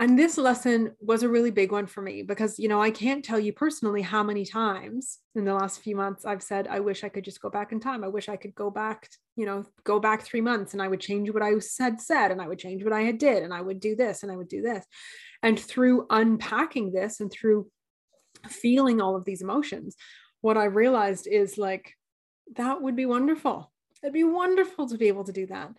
And 0.00 0.16
this 0.16 0.38
lesson 0.38 0.94
was 1.00 1.24
a 1.24 1.28
really 1.28 1.50
big 1.50 1.72
one 1.72 1.86
for 1.86 2.00
me 2.00 2.22
because 2.22 2.56
you 2.58 2.68
know 2.68 2.80
i 2.80 2.90
can't 2.90 3.24
tell 3.24 3.40
you 3.40 3.52
personally 3.52 4.00
how 4.00 4.22
many 4.22 4.44
times 4.44 5.18
in 5.34 5.44
the 5.44 5.52
last 5.52 5.80
few 5.80 5.96
months 5.96 6.24
i've 6.24 6.42
said 6.42 6.68
i 6.68 6.78
wish 6.78 7.02
i 7.02 7.08
could 7.08 7.24
just 7.24 7.42
go 7.42 7.50
back 7.50 7.72
in 7.72 7.80
time. 7.80 8.04
I 8.04 8.08
wish 8.08 8.28
i 8.28 8.36
could 8.36 8.54
go 8.54 8.70
back 8.70 9.08
you 9.34 9.44
know 9.44 9.64
go 9.82 9.98
back 9.98 10.22
three 10.22 10.40
months 10.40 10.72
and 10.72 10.80
i 10.80 10.86
would 10.86 11.00
change 11.00 11.32
what 11.32 11.42
i 11.42 11.50
had 11.80 12.00
said 12.00 12.30
and 12.30 12.40
i 12.40 12.46
would 12.46 12.60
change 12.60 12.84
what 12.84 12.92
i 12.92 13.00
had 13.00 13.18
did 13.18 13.42
and 13.42 13.52
i 13.52 13.60
would 13.60 13.80
do 13.80 13.96
this 13.96 14.22
and 14.22 14.30
i 14.30 14.36
would 14.36 14.48
do 14.48 14.62
this 14.62 14.84
and 15.42 15.58
through 15.58 16.06
unpacking 16.10 16.92
this 16.92 17.20
and 17.20 17.30
through 17.30 17.68
feeling 18.48 19.00
all 19.00 19.16
of 19.16 19.24
these 19.24 19.42
emotions 19.42 19.96
what 20.40 20.56
i 20.56 20.64
realized 20.64 21.26
is 21.26 21.58
like 21.58 21.96
that 22.56 22.80
would 22.82 22.96
be 22.96 23.06
wonderful. 23.06 23.72
It'd 24.02 24.12
be 24.12 24.24
wonderful 24.24 24.88
to 24.88 24.98
be 24.98 25.08
able 25.08 25.24
to 25.24 25.32
do 25.32 25.46
that. 25.46 25.70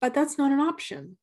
But 0.00 0.14
that's 0.14 0.38
not 0.38 0.52
an 0.52 0.60
option. 0.60 1.16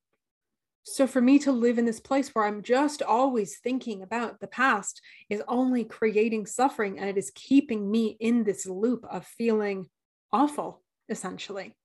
So 0.83 1.07
for 1.07 1.21
me 1.21 1.39
to 1.39 1.51
live 1.51 1.77
in 1.77 1.85
this 1.85 1.99
place 1.99 2.29
where 2.29 2.45
I'm 2.45 2.61
just 2.61 3.01
always 3.01 3.57
thinking 3.57 4.03
about 4.03 4.39
the 4.39 4.47
past 4.47 5.01
is 5.29 5.41
only 5.47 5.83
creating 5.83 6.45
suffering 6.45 6.99
and 6.99 7.09
it 7.09 7.17
is 7.17 7.31
keeping 7.33 7.89
me 7.89 8.17
in 8.19 8.43
this 8.43 8.65
loop 8.65 9.05
of 9.09 9.25
feeling 9.25 9.87
awful, 10.31 10.83
essentially. 11.09 11.75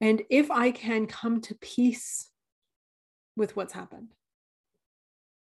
And 0.00 0.22
if 0.30 0.50
I 0.50 0.72
can 0.72 1.06
come 1.06 1.40
to 1.42 1.54
peace 1.54 2.28
with 3.36 3.56
what's 3.56 3.72
happened, 3.72 4.12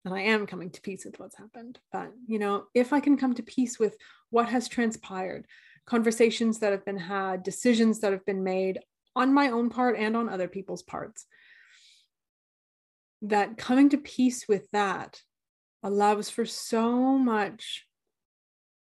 and 0.06 0.14
I 0.14 0.22
am 0.22 0.48
coming 0.48 0.70
to 0.72 0.82
peace 0.82 1.06
with 1.06 1.20
what's 1.20 1.38
happened, 1.38 1.80
but 1.92 2.12
you 2.28 2.40
know, 2.40 2.66
if 2.74 2.94
I 2.94 3.00
can 3.00 3.18
come 3.18 3.34
to 3.36 3.44
peace 3.44 3.80
with 3.80 3.96
what 4.30 4.50
has 4.50 4.68
transpired, 4.68 5.46
conversations 5.86 6.60
that 6.60 6.72
have 6.72 6.86
been 6.86 6.98
had, 6.98 7.44
decisions 7.44 8.00
that 8.00 8.12
have 8.12 8.26
been 8.26 8.44
made 8.44 8.80
on 9.16 9.34
my 9.34 9.50
own 9.50 9.70
part 9.70 9.98
and 9.98 10.18
on 10.18 10.30
other 10.30 10.48
people's 10.48 10.84
parts 10.84 11.26
that 13.24 13.58
coming 13.58 13.90
to 13.90 13.98
peace 13.98 14.48
with 14.48 14.70
that 14.72 15.22
allows 15.82 16.30
for 16.30 16.46
so 16.46 17.18
much 17.18 17.86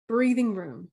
breathing 0.08 0.54
room, 0.54 0.90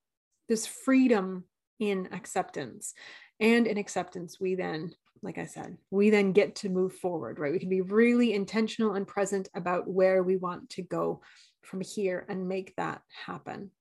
this 0.50 0.68
freedom 0.68 1.46
in 1.80 2.10
acceptance. 2.12 2.94
And 3.40 3.68
in 3.68 3.78
acceptance, 3.78 4.40
we 4.40 4.56
then, 4.56 4.94
like 5.22 5.38
I 5.38 5.46
said, 5.46 5.78
we 5.92 6.10
then 6.10 6.32
get 6.32 6.56
to 6.58 6.70
move 6.70 6.94
forward, 6.94 7.40
right? 7.40 7.52
We 7.52 7.60
can 7.60 7.70
be 7.70 7.82
really 7.82 8.34
intentional 8.34 8.94
and 8.94 9.08
present 9.08 9.50
about 9.56 9.88
where 9.88 10.24
we 10.24 10.38
want 10.38 10.70
to 10.72 10.82
go 10.82 11.22
from 11.62 11.82
here 11.82 12.26
and 12.30 12.48
make 12.48 12.76
that 12.76 13.02
happen. 13.26 13.72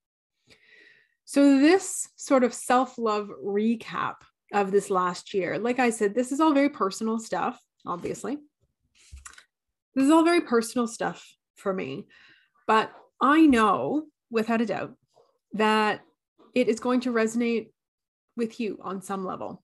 So, 1.24 1.58
this 1.58 2.08
sort 2.16 2.44
of 2.44 2.54
self 2.54 2.98
love 2.98 3.30
recap 3.44 4.14
of 4.52 4.70
this 4.70 4.90
last 4.90 5.34
year, 5.34 5.58
like 5.58 5.78
I 5.78 5.90
said, 5.90 6.14
this 6.14 6.32
is 6.32 6.40
all 6.40 6.52
very 6.52 6.68
personal 6.68 7.18
stuff, 7.18 7.60
obviously. 7.84 8.38
This 9.94 10.04
is 10.04 10.10
all 10.10 10.24
very 10.24 10.42
personal 10.42 10.86
stuff 10.86 11.26
for 11.56 11.72
me. 11.72 12.06
But 12.66 12.92
I 13.20 13.46
know 13.46 14.04
without 14.30 14.60
a 14.60 14.66
doubt 14.66 14.94
that 15.54 16.00
it 16.54 16.68
is 16.68 16.80
going 16.80 17.00
to 17.00 17.12
resonate 17.12 17.70
with 18.36 18.60
you 18.60 18.78
on 18.82 19.02
some 19.02 19.24
level. 19.24 19.62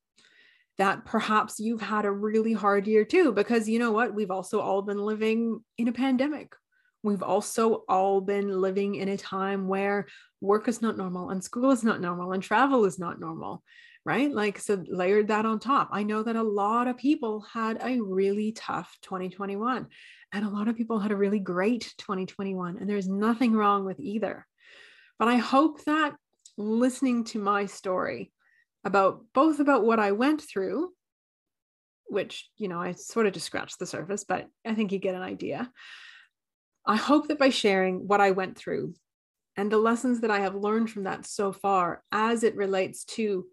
That 0.82 1.04
perhaps 1.04 1.60
you've 1.60 1.80
had 1.80 2.04
a 2.06 2.10
really 2.10 2.52
hard 2.52 2.88
year 2.88 3.04
too, 3.04 3.30
because 3.30 3.68
you 3.68 3.78
know 3.78 3.92
what? 3.92 4.16
We've 4.16 4.32
also 4.32 4.58
all 4.58 4.82
been 4.82 4.98
living 4.98 5.60
in 5.78 5.86
a 5.86 5.92
pandemic. 5.92 6.56
We've 7.04 7.22
also 7.22 7.84
all 7.88 8.20
been 8.20 8.48
living 8.60 8.96
in 8.96 9.08
a 9.08 9.16
time 9.16 9.68
where 9.68 10.08
work 10.40 10.66
is 10.66 10.82
not 10.82 10.96
normal 10.96 11.30
and 11.30 11.42
school 11.42 11.70
is 11.70 11.84
not 11.84 12.00
normal 12.00 12.32
and 12.32 12.42
travel 12.42 12.84
is 12.84 12.98
not 12.98 13.20
normal, 13.20 13.62
right? 14.04 14.28
Like, 14.28 14.58
so 14.58 14.82
layered 14.88 15.28
that 15.28 15.46
on 15.46 15.60
top. 15.60 15.90
I 15.92 16.02
know 16.02 16.24
that 16.24 16.34
a 16.34 16.42
lot 16.42 16.88
of 16.88 16.96
people 16.96 17.42
had 17.42 17.78
a 17.80 18.00
really 18.00 18.50
tough 18.50 18.98
2021 19.02 19.86
and 20.32 20.44
a 20.44 20.50
lot 20.50 20.66
of 20.66 20.76
people 20.76 20.98
had 20.98 21.12
a 21.12 21.16
really 21.16 21.38
great 21.38 21.94
2021, 21.98 22.78
and 22.78 22.90
there's 22.90 23.08
nothing 23.08 23.52
wrong 23.52 23.84
with 23.84 24.00
either. 24.00 24.46
But 25.16 25.28
I 25.28 25.36
hope 25.36 25.84
that 25.84 26.16
listening 26.56 27.22
to 27.26 27.38
my 27.38 27.66
story 27.66 28.32
about 28.84 29.24
both 29.34 29.60
about 29.60 29.84
what 29.84 29.98
I 29.98 30.12
went 30.12 30.42
through, 30.42 30.90
which, 32.06 32.50
you 32.56 32.68
know, 32.68 32.80
I 32.80 32.92
sort 32.92 33.26
of 33.26 33.32
just 33.32 33.46
scratched 33.46 33.78
the 33.78 33.86
surface, 33.86 34.24
but 34.24 34.48
I 34.64 34.74
think 34.74 34.92
you 34.92 34.98
get 34.98 35.14
an 35.14 35.22
idea. 35.22 35.70
I 36.84 36.96
hope 36.96 37.28
that 37.28 37.38
by 37.38 37.50
sharing 37.50 38.08
what 38.08 38.20
I 38.20 38.32
went 38.32 38.58
through 38.58 38.94
and 39.56 39.70
the 39.70 39.78
lessons 39.78 40.20
that 40.20 40.30
I 40.30 40.40
have 40.40 40.54
learned 40.54 40.90
from 40.90 41.04
that 41.04 41.26
so 41.26 41.52
far 41.52 42.02
as 42.10 42.42
it 42.42 42.56
relates 42.56 43.04
to 43.04 43.46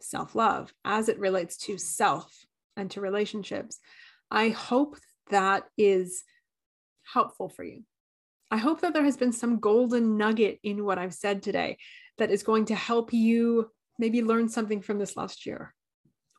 self 0.00 0.34
love, 0.34 0.72
as 0.84 1.08
it 1.08 1.18
relates 1.18 1.56
to 1.58 1.78
self 1.78 2.44
and 2.76 2.90
to 2.92 3.00
relationships, 3.00 3.78
I 4.30 4.48
hope 4.48 4.96
that 5.30 5.64
is 5.78 6.24
helpful 7.04 7.48
for 7.48 7.62
you. 7.62 7.84
I 8.50 8.56
hope 8.56 8.80
that 8.80 8.92
there 8.92 9.04
has 9.04 9.16
been 9.16 9.32
some 9.32 9.58
golden 9.58 10.16
nugget 10.16 10.58
in 10.62 10.84
what 10.84 10.98
I've 10.98 11.14
said 11.14 11.42
today 11.42 11.78
that 12.18 12.30
is 12.30 12.42
going 12.42 12.66
to 12.66 12.74
help 12.74 13.12
you 13.12 13.70
maybe 13.98 14.22
learn 14.22 14.48
something 14.48 14.82
from 14.82 14.98
this 14.98 15.16
last 15.16 15.46
year, 15.46 15.74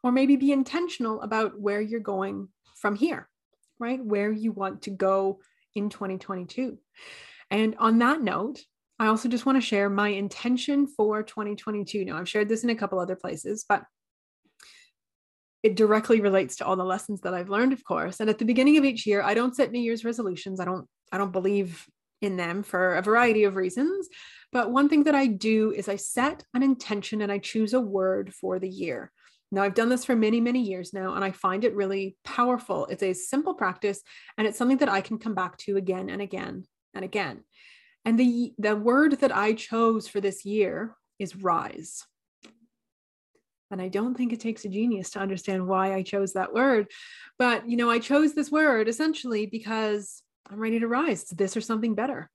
or 0.03 0.11
maybe 0.11 0.35
be 0.35 0.51
intentional 0.51 1.21
about 1.21 1.59
where 1.59 1.81
you're 1.81 1.99
going 1.99 2.49
from 2.75 2.95
here, 2.95 3.29
right? 3.79 4.03
Where 4.03 4.31
you 4.31 4.51
want 4.51 4.83
to 4.83 4.89
go 4.89 5.39
in 5.73 5.89
2022. 5.89 6.77
And 7.51 7.75
on 7.77 7.99
that 7.99 8.21
note, 8.21 8.61
I 8.97 9.07
also 9.07 9.27
just 9.27 9.45
want 9.45 9.57
to 9.57 9.67
share 9.67 9.89
my 9.89 10.09
intention 10.09 10.87
for 10.87 11.21
2022. 11.21 12.05
Now, 12.05 12.17
I've 12.17 12.29
shared 12.29 12.47
this 12.47 12.63
in 12.63 12.69
a 12.69 12.75
couple 12.75 12.99
other 12.99 13.15
places, 13.15 13.65
but 13.67 13.83
it 15.63 15.75
directly 15.75 16.21
relates 16.21 16.57
to 16.57 16.65
all 16.65 16.75
the 16.75 16.85
lessons 16.85 17.21
that 17.21 17.33
I've 17.33 17.49
learned, 17.49 17.73
of 17.73 17.83
course. 17.83 18.19
And 18.19 18.29
at 18.29 18.37
the 18.37 18.45
beginning 18.45 18.77
of 18.77 18.85
each 18.85 19.05
year, 19.05 19.21
I 19.21 19.33
don't 19.33 19.55
set 19.55 19.71
New 19.71 19.81
Year's 19.81 20.05
resolutions. 20.05 20.59
I 20.59 20.65
don't 20.65 20.87
I 21.11 21.17
don't 21.17 21.31
believe 21.31 21.85
in 22.21 22.37
them 22.37 22.63
for 22.63 22.95
a 22.95 23.01
variety 23.01 23.43
of 23.43 23.55
reasons. 23.55 24.07
But 24.51 24.71
one 24.71 24.89
thing 24.89 25.03
that 25.03 25.15
I 25.15 25.27
do 25.27 25.71
is 25.71 25.89
I 25.89 25.95
set 25.95 26.43
an 26.53 26.63
intention 26.63 27.21
and 27.21 27.31
I 27.31 27.39
choose 27.39 27.73
a 27.73 27.81
word 27.81 28.33
for 28.33 28.59
the 28.59 28.69
year. 28.69 29.11
Now, 29.51 29.63
I've 29.63 29.75
done 29.75 29.89
this 29.89 30.05
for 30.05 30.15
many, 30.15 30.41
many 30.41 30.61
years 30.61 30.91
now, 30.93 31.13
and 31.13 31.23
I 31.23 31.31
find 31.31 31.63
it 31.63 31.75
really 31.75 32.17
powerful. 32.23 32.87
It's 32.87 33.03
a 33.03 33.13
simple 33.13 33.53
practice, 33.53 34.01
and 34.37 34.47
it's 34.47 34.57
something 34.57 34.77
that 34.77 34.89
I 34.89 35.01
can 35.01 35.19
come 35.19 35.35
back 35.35 35.57
to 35.59 35.77
again 35.77 36.09
and 36.09 36.21
again 36.21 36.65
and 36.93 37.05
again. 37.05 37.43
And 38.03 38.19
the, 38.19 38.53
the 38.57 38.75
word 38.75 39.19
that 39.19 39.35
I 39.35 39.53
chose 39.53 40.07
for 40.07 40.19
this 40.19 40.45
year 40.45 40.95
is 41.19 41.35
rise. 41.35 42.03
And 43.71 43.81
I 43.81 43.87
don't 43.87 44.15
think 44.15 44.31
it 44.31 44.39
takes 44.39 44.63
a 44.65 44.69
genius 44.69 45.11
to 45.11 45.19
understand 45.19 45.67
why 45.67 45.93
I 45.93 46.03
chose 46.03 46.33
that 46.33 46.53
word. 46.53 46.87
But, 47.39 47.67
you 47.67 47.77
know, 47.77 47.89
I 47.89 47.99
chose 47.99 48.33
this 48.33 48.51
word 48.51 48.87
essentially 48.87 49.47
because 49.47 50.21
I'm 50.49 50.59
ready 50.59 50.79
to 50.79 50.87
rise 50.87 51.25
to 51.25 51.35
this 51.35 51.57
or 51.57 51.61
something 51.61 51.95
better, 51.95 52.29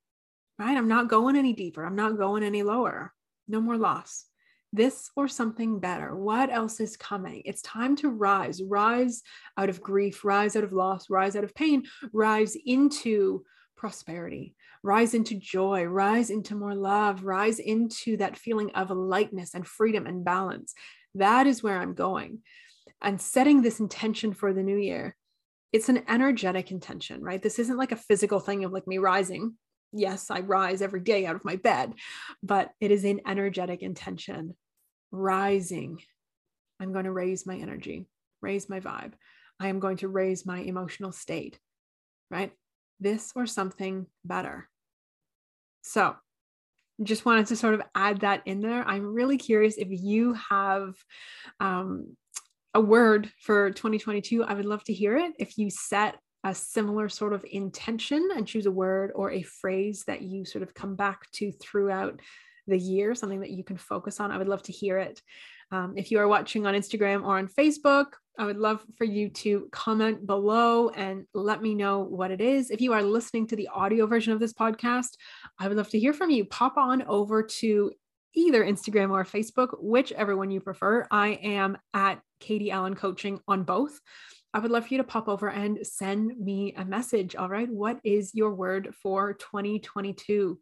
right? 0.60 0.76
I'm 0.76 0.88
not 0.88 1.08
going 1.08 1.36
any 1.36 1.54
deeper. 1.54 1.84
I'm 1.84 1.96
not 1.96 2.18
going 2.18 2.42
any 2.42 2.62
lower. 2.62 3.14
No 3.48 3.62
more 3.62 3.78
loss. 3.78 4.26
This 4.74 5.10
or 5.16 5.26
something 5.26 5.80
better. 5.80 6.14
What 6.14 6.52
else 6.52 6.80
is 6.80 6.98
coming? 6.98 7.40
It's 7.46 7.62
time 7.62 7.96
to 7.96 8.10
rise, 8.10 8.62
rise 8.62 9.22
out 9.56 9.70
of 9.70 9.80
grief, 9.80 10.22
rise 10.22 10.56
out 10.56 10.62
of 10.62 10.74
loss, 10.74 11.08
rise 11.08 11.34
out 11.34 11.44
of 11.44 11.54
pain, 11.54 11.84
rise 12.12 12.56
into 12.66 13.42
prosperity, 13.74 14.54
rise 14.82 15.14
into 15.14 15.34
joy, 15.34 15.84
rise 15.84 16.28
into 16.28 16.54
more 16.54 16.74
love, 16.74 17.24
rise 17.24 17.58
into 17.58 18.18
that 18.18 18.36
feeling 18.36 18.70
of 18.74 18.90
lightness 18.90 19.54
and 19.54 19.66
freedom 19.66 20.06
and 20.06 20.26
balance. 20.26 20.74
That 21.14 21.46
is 21.46 21.62
where 21.62 21.78
I'm 21.78 21.94
going. 21.94 22.40
And 23.00 23.18
setting 23.18 23.62
this 23.62 23.80
intention 23.80 24.34
for 24.34 24.52
the 24.52 24.62
new 24.62 24.76
year 24.76 25.16
it's 25.72 25.88
an 25.88 26.02
energetic 26.08 26.72
intention, 26.72 27.22
right? 27.22 27.40
This 27.40 27.58
isn't 27.58 27.76
like 27.76 27.92
a 27.92 27.96
physical 27.96 28.40
thing 28.40 28.64
of 28.64 28.72
like 28.72 28.86
me 28.86 28.98
rising. 28.98 29.54
Yes, 29.92 30.30
I 30.30 30.40
rise 30.40 30.82
every 30.82 31.00
day 31.00 31.26
out 31.26 31.36
of 31.36 31.44
my 31.44 31.56
bed, 31.56 31.94
but 32.42 32.70
it 32.80 32.90
is 32.90 33.04
an 33.04 33.20
energetic 33.26 33.82
intention. 33.82 34.54
Rising. 35.10 36.00
I'm 36.78 36.92
going 36.92 37.04
to 37.04 37.12
raise 37.12 37.46
my 37.46 37.56
energy, 37.56 38.06
raise 38.40 38.68
my 38.68 38.80
vibe. 38.80 39.12
I 39.58 39.68
am 39.68 39.80
going 39.80 39.98
to 39.98 40.08
raise 40.08 40.46
my 40.46 40.60
emotional 40.60 41.12
state, 41.12 41.58
right? 42.30 42.52
This 43.00 43.32
or 43.34 43.46
something 43.46 44.06
better. 44.24 44.68
So, 45.82 46.16
just 47.02 47.24
wanted 47.24 47.46
to 47.46 47.56
sort 47.56 47.74
of 47.74 47.82
add 47.94 48.20
that 48.20 48.42
in 48.46 48.60
there. 48.60 48.86
I'm 48.86 49.14
really 49.14 49.38
curious 49.38 49.76
if 49.76 49.88
you 49.90 50.34
have 50.34 50.94
um, 51.58 52.16
a 52.74 52.80
word 52.80 53.30
for 53.42 53.70
2022, 53.70 54.44
I 54.44 54.54
would 54.54 54.66
love 54.66 54.84
to 54.84 54.92
hear 54.92 55.16
it. 55.16 55.32
If 55.38 55.58
you 55.58 55.70
set 55.70 56.16
a 56.44 56.54
similar 56.54 57.08
sort 57.08 57.32
of 57.32 57.44
intention 57.50 58.28
and 58.34 58.46
choose 58.46 58.66
a 58.66 58.70
word 58.70 59.12
or 59.14 59.30
a 59.30 59.42
phrase 59.42 60.04
that 60.06 60.22
you 60.22 60.44
sort 60.44 60.62
of 60.62 60.74
come 60.74 60.96
back 60.96 61.30
to 61.32 61.52
throughout 61.52 62.20
the 62.66 62.78
year, 62.78 63.14
something 63.14 63.40
that 63.40 63.50
you 63.50 63.64
can 63.64 63.76
focus 63.76 64.20
on, 64.20 64.30
I 64.30 64.38
would 64.38 64.48
love 64.48 64.62
to 64.64 64.72
hear 64.72 64.98
it. 64.98 65.20
Um, 65.72 65.94
if 65.96 66.10
you 66.10 66.18
are 66.18 66.28
watching 66.28 66.66
on 66.66 66.74
Instagram 66.74 67.24
or 67.24 67.38
on 67.38 67.46
Facebook, 67.46 68.06
I 68.38 68.44
would 68.44 68.56
love 68.56 68.84
for 68.96 69.04
you 69.04 69.28
to 69.28 69.68
comment 69.70 70.26
below 70.26 70.88
and 70.88 71.26
let 71.34 71.62
me 71.62 71.74
know 71.74 72.00
what 72.00 72.30
it 72.30 72.40
is. 72.40 72.70
If 72.70 72.80
you 72.80 72.92
are 72.92 73.02
listening 73.02 73.46
to 73.48 73.56
the 73.56 73.68
audio 73.68 74.06
version 74.06 74.32
of 74.32 74.40
this 74.40 74.52
podcast, 74.52 75.10
I 75.58 75.68
would 75.68 75.76
love 75.76 75.90
to 75.90 75.98
hear 75.98 76.12
from 76.12 76.30
you. 76.30 76.44
Pop 76.46 76.76
on 76.76 77.02
over 77.02 77.42
to 77.42 77.92
either 78.34 78.64
Instagram 78.64 79.10
or 79.10 79.24
Facebook, 79.24 79.76
whichever 79.80 80.36
one 80.36 80.50
you 80.50 80.60
prefer. 80.60 81.06
I 81.10 81.28
am 81.42 81.76
at 81.92 82.20
Katie 82.40 82.70
Allen 82.70 82.94
Coaching 82.94 83.40
on 83.46 83.64
both. 83.64 84.00
I 84.52 84.58
would 84.58 84.70
love 84.70 84.86
for 84.86 84.94
you 84.94 84.98
to 84.98 85.04
pop 85.04 85.28
over 85.28 85.48
and 85.48 85.78
send 85.86 86.38
me 86.38 86.74
a 86.76 86.84
message. 86.84 87.36
All 87.36 87.48
right. 87.48 87.68
What 87.70 88.00
is 88.02 88.34
your 88.34 88.52
word 88.54 88.94
for 89.02 89.34
2022? 89.34 90.58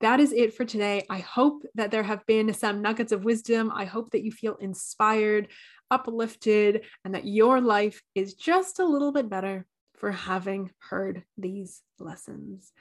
That 0.00 0.20
is 0.20 0.32
it 0.32 0.54
for 0.54 0.64
today. 0.64 1.04
I 1.10 1.18
hope 1.18 1.64
that 1.74 1.90
there 1.90 2.02
have 2.02 2.24
been 2.26 2.52
some 2.54 2.82
nuggets 2.82 3.12
of 3.12 3.24
wisdom. 3.24 3.72
I 3.74 3.84
hope 3.84 4.10
that 4.10 4.22
you 4.22 4.30
feel 4.30 4.54
inspired, 4.56 5.48
uplifted, 5.90 6.84
and 7.04 7.14
that 7.14 7.26
your 7.26 7.60
life 7.60 8.00
is 8.14 8.34
just 8.34 8.78
a 8.78 8.86
little 8.86 9.12
bit 9.12 9.28
better 9.28 9.66
for 9.96 10.12
having 10.12 10.70
heard 10.78 11.24
these 11.36 11.82
lessons. 11.98 12.72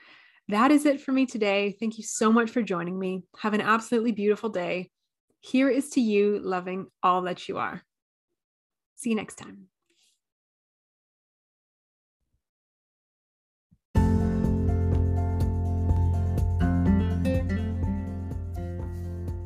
That 0.49 0.71
is 0.71 0.85
it 0.85 1.01
for 1.01 1.11
me 1.11 1.25
today. 1.25 1.75
Thank 1.79 1.97
you 1.97 2.03
so 2.03 2.31
much 2.31 2.51
for 2.51 2.61
joining 2.61 2.97
me. 2.97 3.23
Have 3.39 3.53
an 3.53 3.61
absolutely 3.61 4.11
beautiful 4.11 4.49
day. 4.49 4.91
Here 5.41 5.69
is 5.69 5.89
to 5.91 6.01
you 6.01 6.39
loving 6.39 6.87
all 7.03 7.23
that 7.23 7.49
you 7.49 7.57
are. 7.57 7.81
See 8.95 9.09
you 9.09 9.15
next 9.15 9.35
time. 9.35 9.67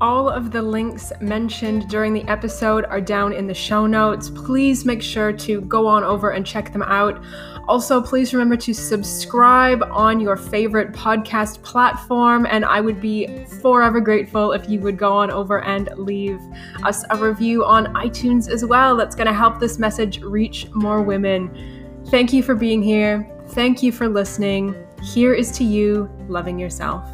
All 0.01 0.27
of 0.27 0.49
the 0.49 0.63
links 0.63 1.13
mentioned 1.21 1.87
during 1.87 2.11
the 2.11 2.27
episode 2.27 2.85
are 2.85 2.99
down 2.99 3.33
in 3.33 3.45
the 3.45 3.53
show 3.53 3.85
notes. 3.85 4.31
Please 4.31 4.83
make 4.83 4.99
sure 4.99 5.31
to 5.31 5.61
go 5.61 5.85
on 5.85 6.03
over 6.03 6.31
and 6.31 6.43
check 6.43 6.73
them 6.73 6.81
out. 6.81 7.23
Also, 7.67 8.01
please 8.01 8.33
remember 8.33 8.57
to 8.57 8.73
subscribe 8.73 9.83
on 9.91 10.19
your 10.19 10.35
favorite 10.35 10.91
podcast 10.91 11.61
platform, 11.61 12.47
and 12.47 12.65
I 12.65 12.81
would 12.81 12.99
be 12.99 13.45
forever 13.61 14.01
grateful 14.01 14.53
if 14.53 14.67
you 14.67 14.79
would 14.79 14.97
go 14.97 15.13
on 15.13 15.29
over 15.29 15.61
and 15.61 15.87
leave 15.97 16.39
us 16.83 17.05
a 17.11 17.17
review 17.17 17.63
on 17.63 17.93
iTunes 17.93 18.49
as 18.49 18.65
well. 18.65 18.97
That's 18.97 19.13
going 19.13 19.27
to 19.27 19.33
help 19.33 19.59
this 19.59 19.77
message 19.77 20.19
reach 20.21 20.67
more 20.71 21.03
women. 21.03 22.01
Thank 22.07 22.33
you 22.33 22.41
for 22.41 22.55
being 22.55 22.81
here. 22.81 23.29
Thank 23.49 23.83
you 23.83 23.91
for 23.91 24.09
listening. 24.09 24.75
Here 25.03 25.35
is 25.35 25.51
to 25.59 25.63
you 25.63 26.09
loving 26.27 26.57
yourself. 26.57 27.07